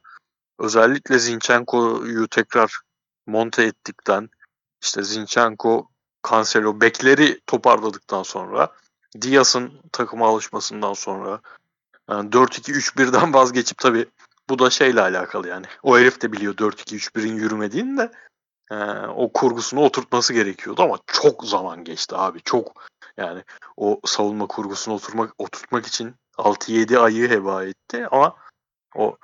[0.59, 2.80] özellikle Zinchenko'yu tekrar
[3.26, 4.28] monte ettikten
[4.82, 5.88] işte Zinchenko,
[6.30, 8.72] Cancelo bekleri toparladıktan sonra
[9.22, 11.40] Diaz'ın takıma alışmasından sonra
[12.11, 14.07] yani 4-2-3-1'den vazgeçip tabii
[14.49, 15.66] bu da şeyle alakalı yani.
[15.82, 18.11] O herif de biliyor 4-2-3-1'in yürümediğini de
[18.70, 18.76] e,
[19.07, 22.40] o kurgusunu oturtması gerekiyordu ama çok zaman geçti abi.
[22.42, 22.82] Çok
[23.16, 23.44] yani
[23.76, 28.37] o savunma kurgusunu oturmak oturtmak için 6-7 ayı heba etti ama
[28.95, 29.16] o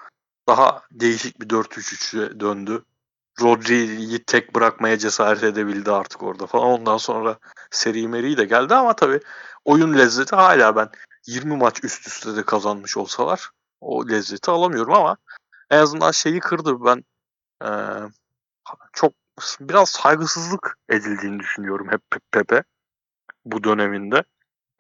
[0.49, 2.85] daha değişik bir 4-3-3'e döndü.
[3.41, 6.67] Rodri'yi tek bırakmaya cesaret edebildi artık orada falan.
[6.67, 7.39] Ondan sonra
[7.71, 9.21] seri meri de geldi ama tabii
[9.65, 10.89] oyun lezzeti hala ben
[11.27, 13.51] 20 maç üst üste de kazanmış olsalar
[13.81, 15.17] o lezzeti alamıyorum ama
[15.71, 16.85] en azından şeyi kırdı.
[16.85, 17.05] Ben
[17.65, 17.69] e,
[18.93, 19.13] çok
[19.61, 22.01] biraz saygısızlık edildiğini düşünüyorum hep
[22.33, 22.63] Pepe
[23.45, 24.25] bu döneminde.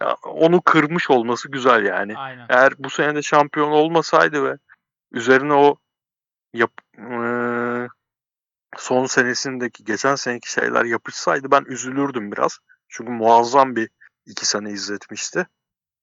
[0.02, 2.18] Ya, onu kırmış olması güzel yani.
[2.18, 2.46] Aynen.
[2.48, 4.58] Eğer bu sene de şampiyon olmasaydı ve
[5.12, 5.76] üzerine o
[6.54, 7.08] yap, e,
[8.76, 12.58] son senesindeki geçen seneki şeyler yapışsaydı ben üzülürdüm biraz.
[12.88, 13.90] Çünkü muazzam bir
[14.26, 15.46] iki sene izletmişti.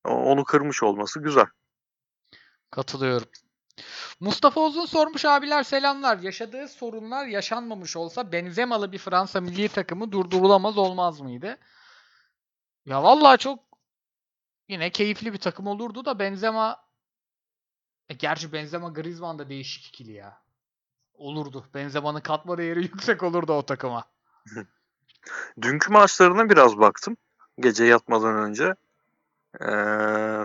[0.05, 1.45] Onu kırmış olması güzel.
[2.71, 3.27] Katılıyorum.
[4.19, 6.19] Mustafa Uzun sormuş abiler selamlar.
[6.19, 11.57] Yaşadığı sorunlar yaşanmamış olsa Benzemalı bir Fransa milli takımı durdurulamaz olmaz mıydı?
[12.85, 13.68] Ya vallahi çok
[14.69, 16.83] yine keyifli bir takım olurdu da Benzema
[18.09, 20.41] e, gerçi Benzema Griezmann da değişik ikili ya.
[21.13, 21.65] Olurdu.
[21.73, 24.03] Benzema'nın katma değeri yüksek olurdu o takıma.
[25.61, 27.17] Dünkü maçlarına biraz baktım.
[27.59, 28.75] Gece yatmadan önce.
[29.61, 30.43] Ee,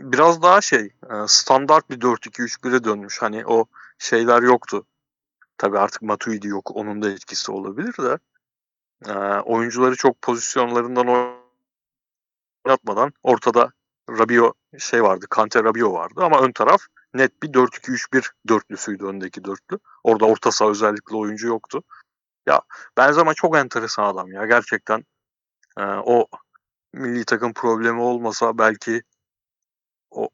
[0.00, 0.90] biraz daha şey
[1.26, 3.22] standart bir 4-2-3-1'e dönmüş.
[3.22, 3.66] Hani o
[3.98, 4.86] şeyler yoktu.
[5.58, 6.70] Tabii artık Matuidi yok.
[6.76, 8.18] Onun da etkisi olabilir de.
[9.06, 11.06] Ee, oyuncuları çok pozisyonlarından
[12.66, 13.72] oynatmadan ortada
[14.10, 15.26] Rabio şey vardı.
[15.30, 16.80] Kante Rabio vardı ama ön taraf
[17.14, 19.78] net bir 4-2-3-1 dörtlüsüydü öndeki dörtlü.
[20.04, 21.82] Orada orta saha özellikle oyuncu yoktu.
[22.46, 22.62] Ya
[22.96, 25.04] Benzema çok enteresan adam ya gerçekten.
[25.78, 26.26] Ee, o
[26.92, 29.02] milli takım problemi olmasa belki
[30.10, 30.28] o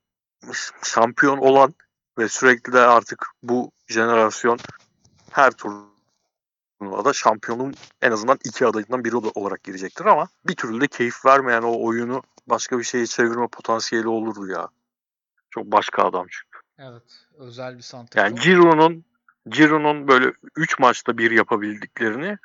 [0.83, 1.75] şampiyon olan
[2.19, 4.59] ve sürekli de artık bu jenerasyon
[5.31, 5.51] her
[6.83, 11.63] turnuvada şampiyonun en azından iki adayından biri olarak girecektir ama bir türlü de keyif vermeyen
[11.63, 14.69] o oyunu başka bir şeye çevirme potansiyeli olurdu ya.
[15.51, 16.59] Çok başka adam çünkü.
[16.79, 17.27] Evet.
[17.39, 18.27] Özel bir santrafor.
[18.27, 19.05] Yani Giroud'un
[19.47, 22.39] Giroud'un böyle 3 maçta bir yapabildiklerini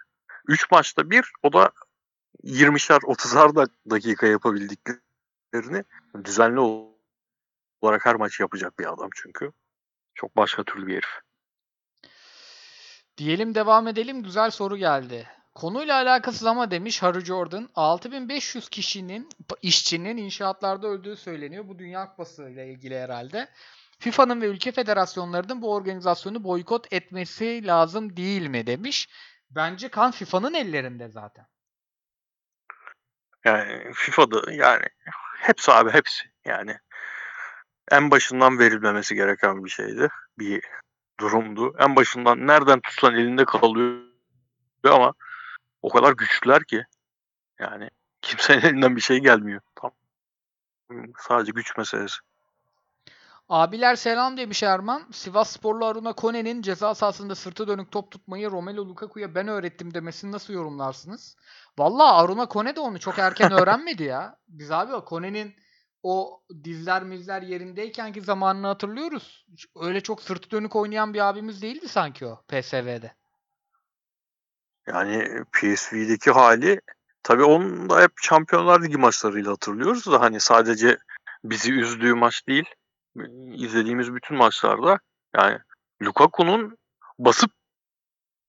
[0.48, 1.72] 3 maçta bir o da
[2.44, 5.84] 20'şer 30'ar dakika yapabildiklerini
[6.24, 6.60] düzenli
[7.82, 9.52] olarak her maç yapacak bir adam çünkü.
[10.16, 11.27] Çok başka türlü bir herif.
[13.18, 14.24] Diyelim devam edelim.
[14.24, 15.28] Güzel soru geldi.
[15.56, 17.70] Konuyla alakasız ama demiş Harry Jordan.
[17.76, 19.30] 6500 kişinin,
[19.62, 21.68] işçinin inşaatlarda öldüğü söyleniyor.
[21.68, 23.50] Bu Dünya Kupası ile ilgili herhalde.
[24.00, 29.10] FIFA'nın ve ülke federasyonlarının bu organizasyonu boykot etmesi lazım değil mi demiş.
[29.50, 31.46] Bence kan FIFA'nın ellerinde zaten.
[33.46, 34.86] Yani FIFA'da yani
[35.38, 36.78] hepsi abi hepsi yani
[37.92, 40.10] en başından verilmemesi gereken bir şeydi.
[40.40, 40.64] Bir
[41.20, 41.74] durumdu.
[41.80, 44.02] En başından nereden tutsan elinde kalıyor
[44.84, 45.14] ama
[45.82, 46.86] o kadar güçlüler ki
[47.60, 47.90] yani
[48.22, 49.62] kimsenin elinden bir şey gelmiyor.
[49.76, 49.92] Tam
[51.18, 52.18] sadece güç meselesi.
[53.50, 55.02] Abiler selam demiş Erman.
[55.12, 60.32] Sivas Sporlu Aruna Kone'nin ceza sahasında sırtı dönük top tutmayı Romelu Lukaku'ya ben öğrettim demesini
[60.32, 61.36] nasıl yorumlarsınız?
[61.78, 64.38] Valla Aruna Kone de onu çok erken öğrenmedi ya.
[64.48, 65.56] Biz abi o Kone'nin
[66.04, 69.46] o dizler mizler yerindeyken ki zamanını hatırlıyoruz.
[69.80, 73.14] Öyle çok sırtı dönük oynayan bir abimiz değildi sanki o PSV'de.
[74.88, 76.82] Yani PSV'deki hali
[77.24, 80.98] tabii onun da hep Şampiyonlar Ligi maçlarıyla hatırlıyoruz da hani sadece
[81.44, 82.66] bizi üzdüğü maç değil
[83.54, 85.00] izlediğimiz bütün maçlarda
[85.36, 85.60] yani
[86.02, 86.78] Lukaku'nun
[87.20, 87.52] basıp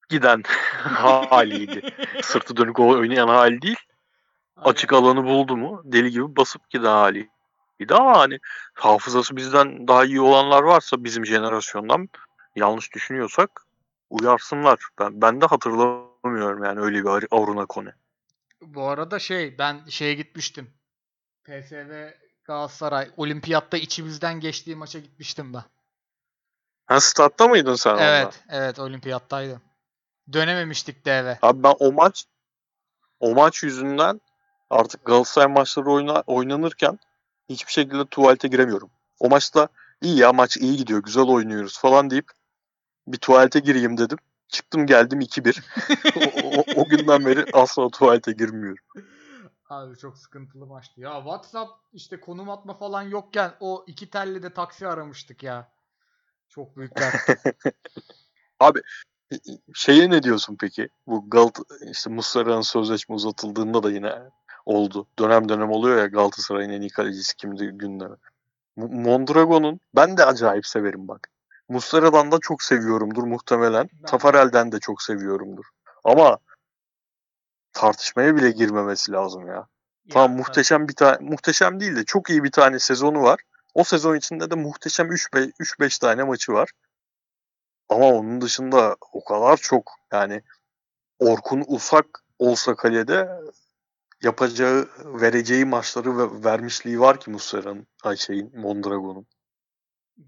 [0.09, 0.43] giden
[0.83, 1.83] haliydi.
[2.23, 3.81] Sırtı dönük oynayan hali değil.
[4.57, 6.91] Açık alanı buldu mu deli gibi basıp giden
[7.79, 8.39] haliydi ama hani
[8.75, 12.09] hafızası bizden daha iyi olanlar varsa bizim jenerasyondan
[12.57, 13.67] yanlış düşünüyorsak
[14.11, 14.79] uyarsınlar.
[15.01, 17.95] Ben, ben de hatırlamıyorum yani öyle bir Aruna Kone.
[18.63, 20.71] Bu arada şey ben şeye gitmiştim.
[21.45, 22.11] PSV
[22.45, 25.65] Galatasaray olimpiyatta içimizden geçtiği maça gitmiştim ben.
[26.87, 28.37] Ha statta mıydın sen Evet, orada?
[28.49, 29.63] evet olimpiyattaydım.
[30.33, 31.39] Dönememiştik de eve.
[31.43, 32.25] Abi ben o maç
[33.21, 34.21] o maç yüzünden
[34.71, 36.99] artık Galatasaray maçları oyna, oynanırken
[37.49, 38.91] hiçbir şekilde tuvalete giremiyorum.
[39.21, 39.69] O maçta
[40.03, 42.31] iyi ya maç iyi gidiyor güzel oynuyoruz falan deyip
[43.07, 44.19] bir tuvalete gireyim dedim.
[44.49, 45.63] Çıktım geldim 2-1.
[46.45, 48.85] o, o, o günden beri asla tuvalete girmiyorum.
[49.69, 51.01] Abi çok sıkıntılı maçtı.
[51.01, 55.73] Ya WhatsApp işte konum atma falan yokken o iki telli de taksi aramıştık ya.
[56.49, 57.15] Çok büyük dert.
[58.61, 58.83] Abi
[59.75, 60.89] Şeye ne diyorsun peki?
[61.07, 61.59] Bu Galt
[61.91, 64.15] işte Muslera'nın sözleşme uzatıldığında da yine
[64.69, 65.07] oldu.
[65.19, 68.17] Dönem dönem oluyor ya Galatasaray'ın en iyi kalecisi kimdi gündeme.
[68.79, 71.29] Mo- Mondragon'un ben de acayip severim bak.
[71.69, 73.89] Muslera'dan da çok seviyorumdur muhtemelen.
[73.93, 75.65] Ben- Tafarel'den de çok seviyorumdur.
[76.05, 76.39] Ama
[77.73, 79.67] tartışmaya bile girmemesi lazım ya.
[80.11, 83.41] Tamam Ya, muhteşem bir tane muhteşem değil de çok iyi bir tane sezonu var.
[83.75, 86.71] O sezon içinde de muhteşem 3-5 tane maçı var.
[87.89, 90.43] Ama onun dışında o kadar çok yani
[91.19, 92.07] Orkun Usak
[92.39, 93.29] olsa kalede
[94.23, 99.27] yapacağı, vereceği maçları ve vermişliği var ki Muslera'nın, ay şeyin, Mondragon'un.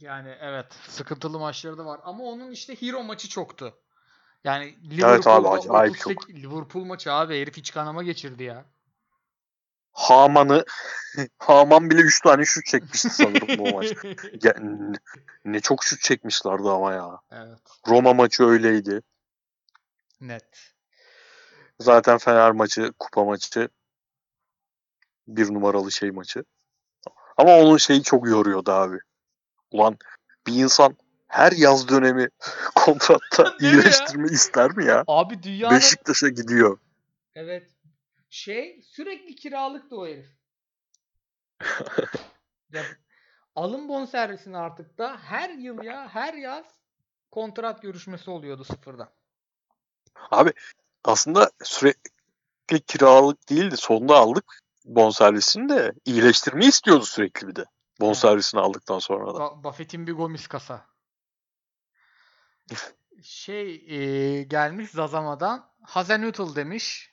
[0.00, 3.74] Yani evet sıkıntılı maçları da var ama onun işte hero maçı çoktu.
[4.44, 8.64] Yani Evet Liverpool'da abi, acayip 38 Liverpool maçı abi herif iç kanama geçirdi ya.
[9.92, 10.64] Haman'ı
[11.38, 13.94] Haman bile 3 tane şut çekmişti sanırım bu maç.
[14.42, 14.96] Ya, ne,
[15.44, 17.20] ne çok şut çekmişlerdi ama ya.
[17.30, 19.02] evet Roma maçı öyleydi.
[20.20, 20.74] net.
[21.80, 23.68] Zaten Fener maçı, kupa maçı
[25.36, 26.44] bir numaralı şey maçı.
[27.36, 28.98] Ama onun şeyi çok yoruyordu abi.
[29.70, 29.98] Ulan
[30.46, 30.96] bir insan
[31.28, 32.28] her yaz dönemi
[32.74, 33.70] kontratta mi ya?
[33.70, 35.04] iyileştirme ister mi ya?
[35.06, 36.78] Abi dünyanın Beşiktaş'a gidiyor.
[37.34, 37.70] evet
[38.30, 40.26] şey sürekli kiralıktı o herif.
[42.72, 42.82] ya,
[43.54, 46.66] alım bonservisini artık da her yıl ya her yaz
[47.30, 49.10] kontrat görüşmesi oluyordu sıfırdan.
[50.30, 50.52] Abi
[51.04, 53.76] aslında sürekli kiralık değildi.
[53.76, 57.64] Sonunda aldık bonservisini de iyileştirmeyi istiyordu sürekli bir de.
[58.00, 59.38] Bonservisini aldıktan sonra da.
[59.38, 60.86] Ba- Buffett'in bir gomis kasa.
[63.22, 67.10] Şey e, gelmiş Zazama'dan Hazenhüttl demiş.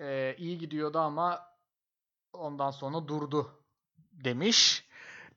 [0.00, 1.42] E, iyi gidiyordu ama
[2.32, 3.62] ondan sonra durdu
[4.12, 4.86] demiş.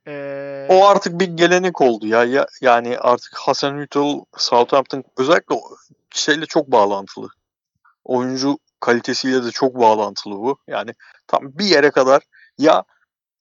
[0.08, 2.24] E, O artık bir gelenek oldu ya.
[2.24, 5.56] ya yani artık Hasan Hüttl, Southampton özellikle
[6.12, 7.30] şeyle çok bağlantılı.
[8.04, 10.58] Oyuncu kalitesiyle de çok bağlantılı bu.
[10.68, 10.92] Yani
[11.28, 12.24] tam bir yere kadar
[12.58, 12.84] ya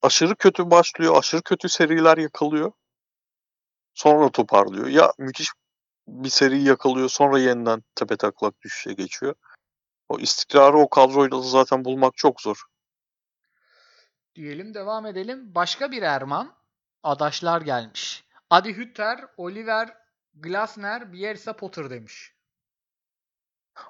[0.02, 2.72] aşırı kötü başlıyor, aşırı kötü seriler yakalıyor.
[3.94, 4.86] Sonra toparlıyor.
[4.86, 5.48] Ya müthiş
[6.08, 9.34] bir seri yakalıyor, sonra yeniden tepe taklak düşüşe geçiyor.
[10.08, 12.62] O istikrarı o kadroyla da zaten bulmak çok zor.
[14.34, 15.54] diyelim devam edelim.
[15.54, 16.54] Başka bir Erman
[17.02, 18.24] adaşlar gelmiş.
[18.50, 19.96] Adi Hütter, Oliver
[20.34, 22.35] Glasner, Bielsa Potter demiş.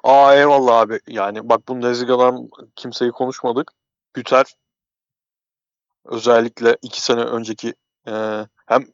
[0.03, 1.01] Aa eyvallah abi.
[1.09, 3.73] Yani bak Bundesliga'dan kimseyi konuşmadık.
[4.17, 4.47] Hüter
[6.05, 7.75] özellikle iki sene önceki
[8.09, 8.13] e,
[8.67, 8.87] hem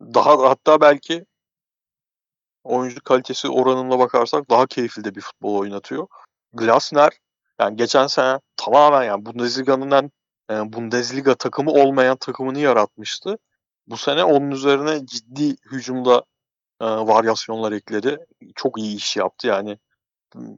[0.00, 1.26] daha hatta belki
[2.64, 6.06] oyuncu kalitesi oranına bakarsak daha keyifli de bir futbol oynatıyor.
[6.52, 7.12] Glasner
[7.60, 10.10] yani geçen sene tamamen yani Bundesliga'nın en
[10.50, 13.38] e, Bundesliga takımı olmayan takımını yaratmıştı.
[13.86, 16.24] Bu sene onun üzerine ciddi hücumda
[16.80, 18.26] e, varyasyonlar ekledi.
[18.54, 19.78] Çok iyi iş yaptı yani.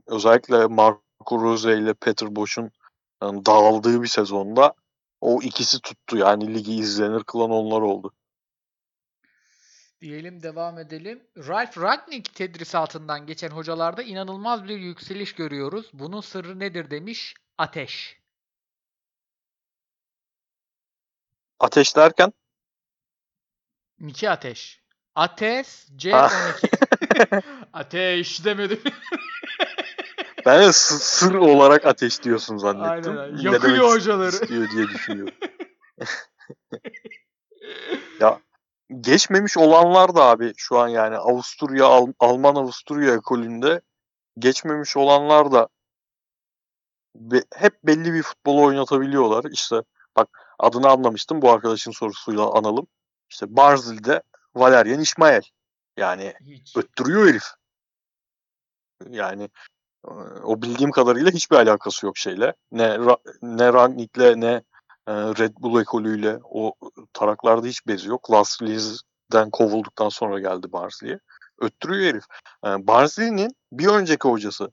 [0.07, 2.71] Özellikle Marco Rose ile Peter Bosch'un
[3.23, 4.75] yani dağıldığı bir sezonda
[5.21, 6.17] o ikisi tuttu.
[6.17, 8.13] Yani ligi izlenir kılan onlar oldu.
[10.01, 11.23] Diyelim devam edelim.
[11.37, 15.91] Ralf Ragnick tedrisatından geçen hocalarda inanılmaz bir yükseliş görüyoruz.
[15.93, 18.21] Bunun sırrı nedir demiş Ateş.
[21.61, 22.33] Ateş derken
[24.01, 24.83] Niki Ateş.
[25.15, 26.31] Ateş Ha.
[26.71, 27.04] C12.
[27.73, 28.81] Ateş demedim.
[30.47, 33.19] ben de sı- sır olarak ateş diyorsun zannettim.
[33.19, 33.37] Aynen.
[33.37, 34.37] Ne Yakıyor hocaları.
[34.37, 35.35] istiyor diye düşünüyorum.
[39.01, 43.81] Geçmemiş olanlar da abi şu an yani Avusturya, Al- Alman Avusturya ekolünde
[44.39, 45.69] geçmemiş olanlar da
[47.15, 49.45] be- hep belli bir futbolu oynatabiliyorlar.
[49.53, 49.77] İşte
[50.17, 52.87] bak adını anlamıştım bu arkadaşın sorusuyla analım.
[53.31, 54.23] İşte Barzil'de
[54.55, 55.43] Valerian İsmail.
[55.97, 56.77] Yani Hiç.
[56.77, 57.45] öttürüyor herif.
[59.11, 59.49] Yani
[60.09, 60.11] e,
[60.45, 62.55] o bildiğim kadarıyla hiçbir alakası yok şeyle.
[62.73, 62.99] Ne
[63.43, 64.63] ne Rangnick'le ne
[65.07, 66.75] e, Red Bull ekolüyle o
[67.13, 68.31] taraklarda hiç bezi yok.
[68.31, 71.19] Lars Lees'den kovulduktan sonra geldi Barnsley'e.
[71.59, 72.25] Öttürüyor herif.
[72.67, 74.71] E, Barnsley'nin bir önceki hocası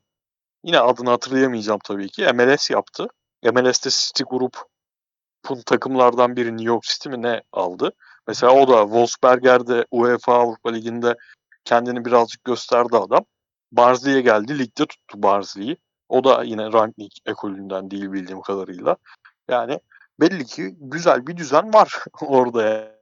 [0.64, 2.32] yine adını hatırlayamayacağım tabii ki.
[2.32, 3.08] MLS yaptı.
[3.52, 7.92] MLS'te City Group'un takımlardan biri New York City mi ne aldı.
[8.28, 11.16] Mesela o da Wolfsberger'de UEFA Avrupa Ligi'nde
[11.64, 13.24] kendini birazcık gösterdi adam.
[13.72, 14.58] Barnsley'e geldi.
[14.58, 15.76] Ligde tuttu Barnsley'i.
[16.08, 18.96] O da yine Rangnick ekolünden değil bildiğim kadarıyla.
[19.48, 19.80] Yani
[20.20, 22.92] belli ki güzel bir düzen var orada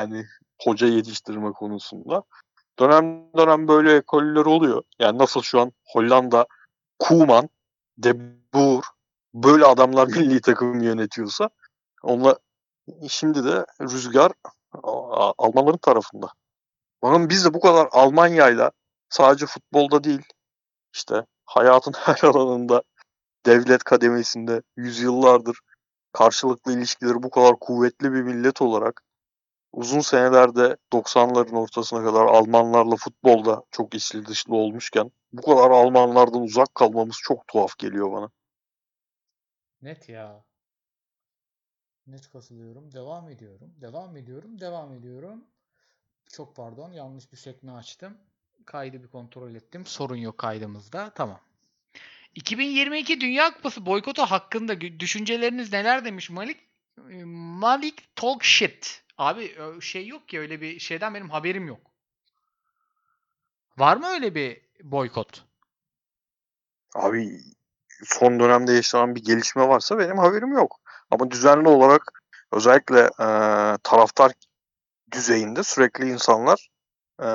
[0.00, 0.24] yani
[0.62, 2.22] hoca yetiştirme konusunda.
[2.78, 4.82] Dönem dönem böyle ekoller oluyor.
[4.98, 6.46] Yani nasıl şu an Hollanda
[6.98, 7.48] Koeman,
[7.98, 8.14] De
[8.54, 8.82] Boer
[9.34, 11.50] böyle adamlar milli takım yönetiyorsa
[12.02, 12.38] onunla
[13.08, 14.32] şimdi de rüzgar
[15.38, 16.28] Almanların tarafında.
[17.02, 18.70] Bakın biz de bu kadar Almanya'yla
[19.08, 20.22] sadece futbolda değil
[20.94, 22.82] işte hayatın her alanında
[23.46, 25.60] devlet kademesinde yüzyıllardır
[26.12, 29.02] karşılıklı ilişkileri bu kadar kuvvetli bir millet olarak
[29.72, 36.74] uzun senelerde 90'ların ortasına kadar Almanlarla futbolda çok içli dışlı olmuşken bu kadar Almanlardan uzak
[36.74, 38.30] kalmamız çok tuhaf geliyor bana.
[39.82, 40.44] Net ya.
[42.06, 42.92] Net katılıyorum.
[42.92, 43.74] Devam ediyorum.
[43.80, 44.60] Devam ediyorum.
[44.60, 45.44] Devam ediyorum.
[46.32, 46.92] Çok pardon.
[46.92, 48.18] Yanlış bir sekme açtım.
[48.66, 49.86] Kaydı bir kontrol ettim.
[49.86, 51.10] Sorun yok kaydımızda.
[51.14, 51.40] Tamam.
[52.34, 56.56] 2022 Dünya Kupası boykotu hakkında düşünceleriniz neler demiş Malik?
[57.10, 59.02] Ee, Malik talk shit.
[59.18, 61.80] Abi ö- şey yok ki öyle bir şeyden benim haberim yok.
[63.78, 65.44] Var mı öyle bir boykot?
[66.94, 67.40] Abi
[68.04, 70.80] son dönemde yaşanan bir gelişme varsa benim haberim yok.
[71.10, 73.26] Ama düzenli olarak özellikle e,
[73.82, 74.32] taraftar
[75.12, 76.68] düzeyinde sürekli insanlar
[77.20, 77.26] e,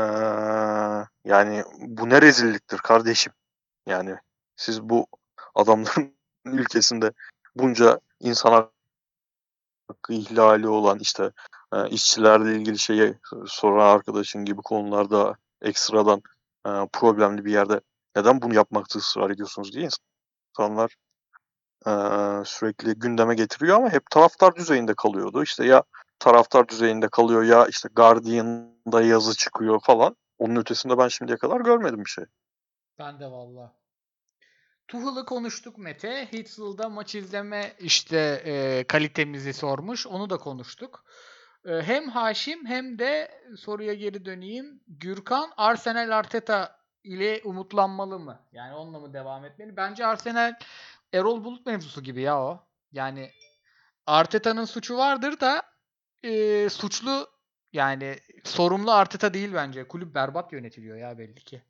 [1.25, 3.33] yani bu ne rezilliktir kardeşim.
[3.87, 4.15] Yani
[4.55, 5.07] siz bu
[5.55, 6.15] adamların
[6.45, 7.11] ülkesinde
[7.55, 8.71] bunca insan
[10.09, 11.31] ihlali olan işte
[11.73, 16.21] e, işçilerle ilgili şeyi soran arkadaşın gibi konularda ekstradan
[16.67, 17.81] e, problemli bir yerde
[18.15, 19.89] neden bunu yapmakta ısrar ediyorsunuz diye
[20.49, 20.95] insanlar
[21.87, 21.91] e,
[22.45, 25.43] sürekli gündeme getiriyor ama hep taraftar düzeyinde kalıyordu.
[25.43, 25.83] İşte ya
[26.19, 30.15] taraftar düzeyinde kalıyor ya işte Guardian'da yazı çıkıyor falan.
[30.37, 32.25] Onun ötesinde ben şimdiye kadar görmedim bir şey.
[32.99, 33.73] Ben de valla.
[34.87, 36.27] Tuhal'ı konuştuk Mete.
[36.33, 40.07] Hitzel'da maç izleme işte e, kalitemizi sormuş.
[40.07, 41.05] Onu da konuştuk.
[41.65, 44.81] E, hem Haşim hem de soruya geri döneyim.
[44.87, 48.39] Gürkan Arsenal Arteta ile umutlanmalı mı?
[48.51, 49.77] Yani onunla mı devam etmeli?
[49.77, 50.53] Bence Arsenal
[51.13, 52.67] Erol Bulut mevzusu gibi ya o.
[52.91, 53.31] Yani
[54.05, 55.61] Arteta'nın suçu vardır da
[56.23, 57.27] e, suçlu
[57.73, 59.87] yani sorumlu Arteta değil bence.
[59.87, 61.61] Kulüp berbat yönetiliyor ya belli ki.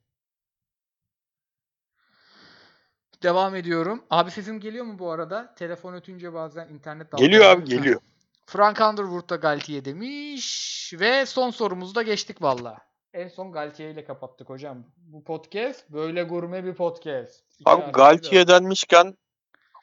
[3.22, 4.04] Devam ediyorum.
[4.10, 5.54] Abi sesim geliyor mu bu arada?
[5.54, 7.62] Telefon ötünce bazen internet Geliyor dalgalanıyor.
[7.62, 8.00] abi geliyor.
[8.46, 10.92] Frank Underwood da Galtier demiş.
[11.00, 12.78] Ve son sorumuzu da geçtik valla.
[13.14, 14.84] En son Galtier ile kapattık hocam.
[14.96, 17.44] Bu podcast böyle gurme bir podcast.
[17.58, 19.16] İki Abi Galtier denmişken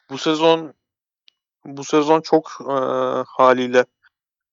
[0.10, 0.74] bu sezon
[1.66, 2.74] bu sezon çok e,
[3.28, 3.86] haliyle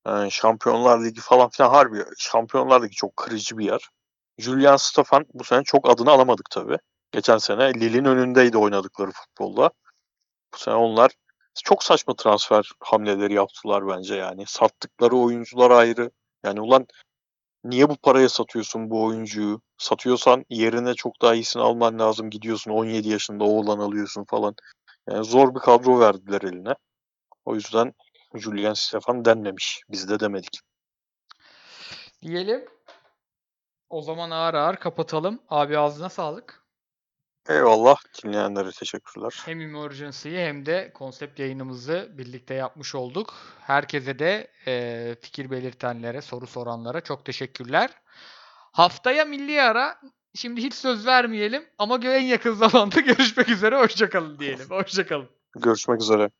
[0.06, 3.88] e, Şampiyonlar Ligi falan filan harbi Şampiyonlar Ligi çok kırıcı bir yer.
[4.38, 6.78] Julian Stefan bu sene çok adını alamadık tabii.
[7.12, 9.70] Geçen sene Lille'in önündeydi oynadıkları futbolda.
[10.54, 11.12] Bu sene onlar
[11.64, 14.44] çok saçma transfer hamleleri yaptılar bence yani.
[14.46, 16.10] Sattıkları oyuncular ayrı.
[16.44, 16.86] Yani ulan
[17.64, 19.60] niye bu paraya satıyorsun bu oyuncuyu?
[19.78, 22.30] Satıyorsan yerine çok daha iyisini alman lazım.
[22.30, 24.54] Gidiyorsun 17 yaşında oğlan alıyorsun falan.
[25.10, 26.74] Yani zor bir kadro verdiler eline.
[27.44, 27.94] O yüzden
[28.34, 29.82] Julian Stefan denmemiş.
[29.88, 30.60] Biz de demedik.
[32.22, 32.64] Diyelim.
[33.88, 35.42] O zaman ağır ağır kapatalım.
[35.48, 36.66] Abi ağzına sağlık.
[37.48, 37.96] Eyvallah.
[38.24, 39.42] Dinleyenlere teşekkürler.
[39.44, 43.34] Hem Emergency'yi hem de konsept yayınımızı birlikte yapmış olduk.
[43.60, 47.90] Herkese de e, fikir belirtenlere, soru soranlara çok teşekkürler.
[48.72, 50.00] Haftaya milli ara.
[50.36, 53.78] Şimdi hiç söz vermeyelim ama en yakın zamanda görüşmek üzere.
[53.78, 54.66] Hoşçakalın diyelim.
[54.70, 55.28] Hoşçakalın.
[55.56, 56.30] Görüşmek üzere.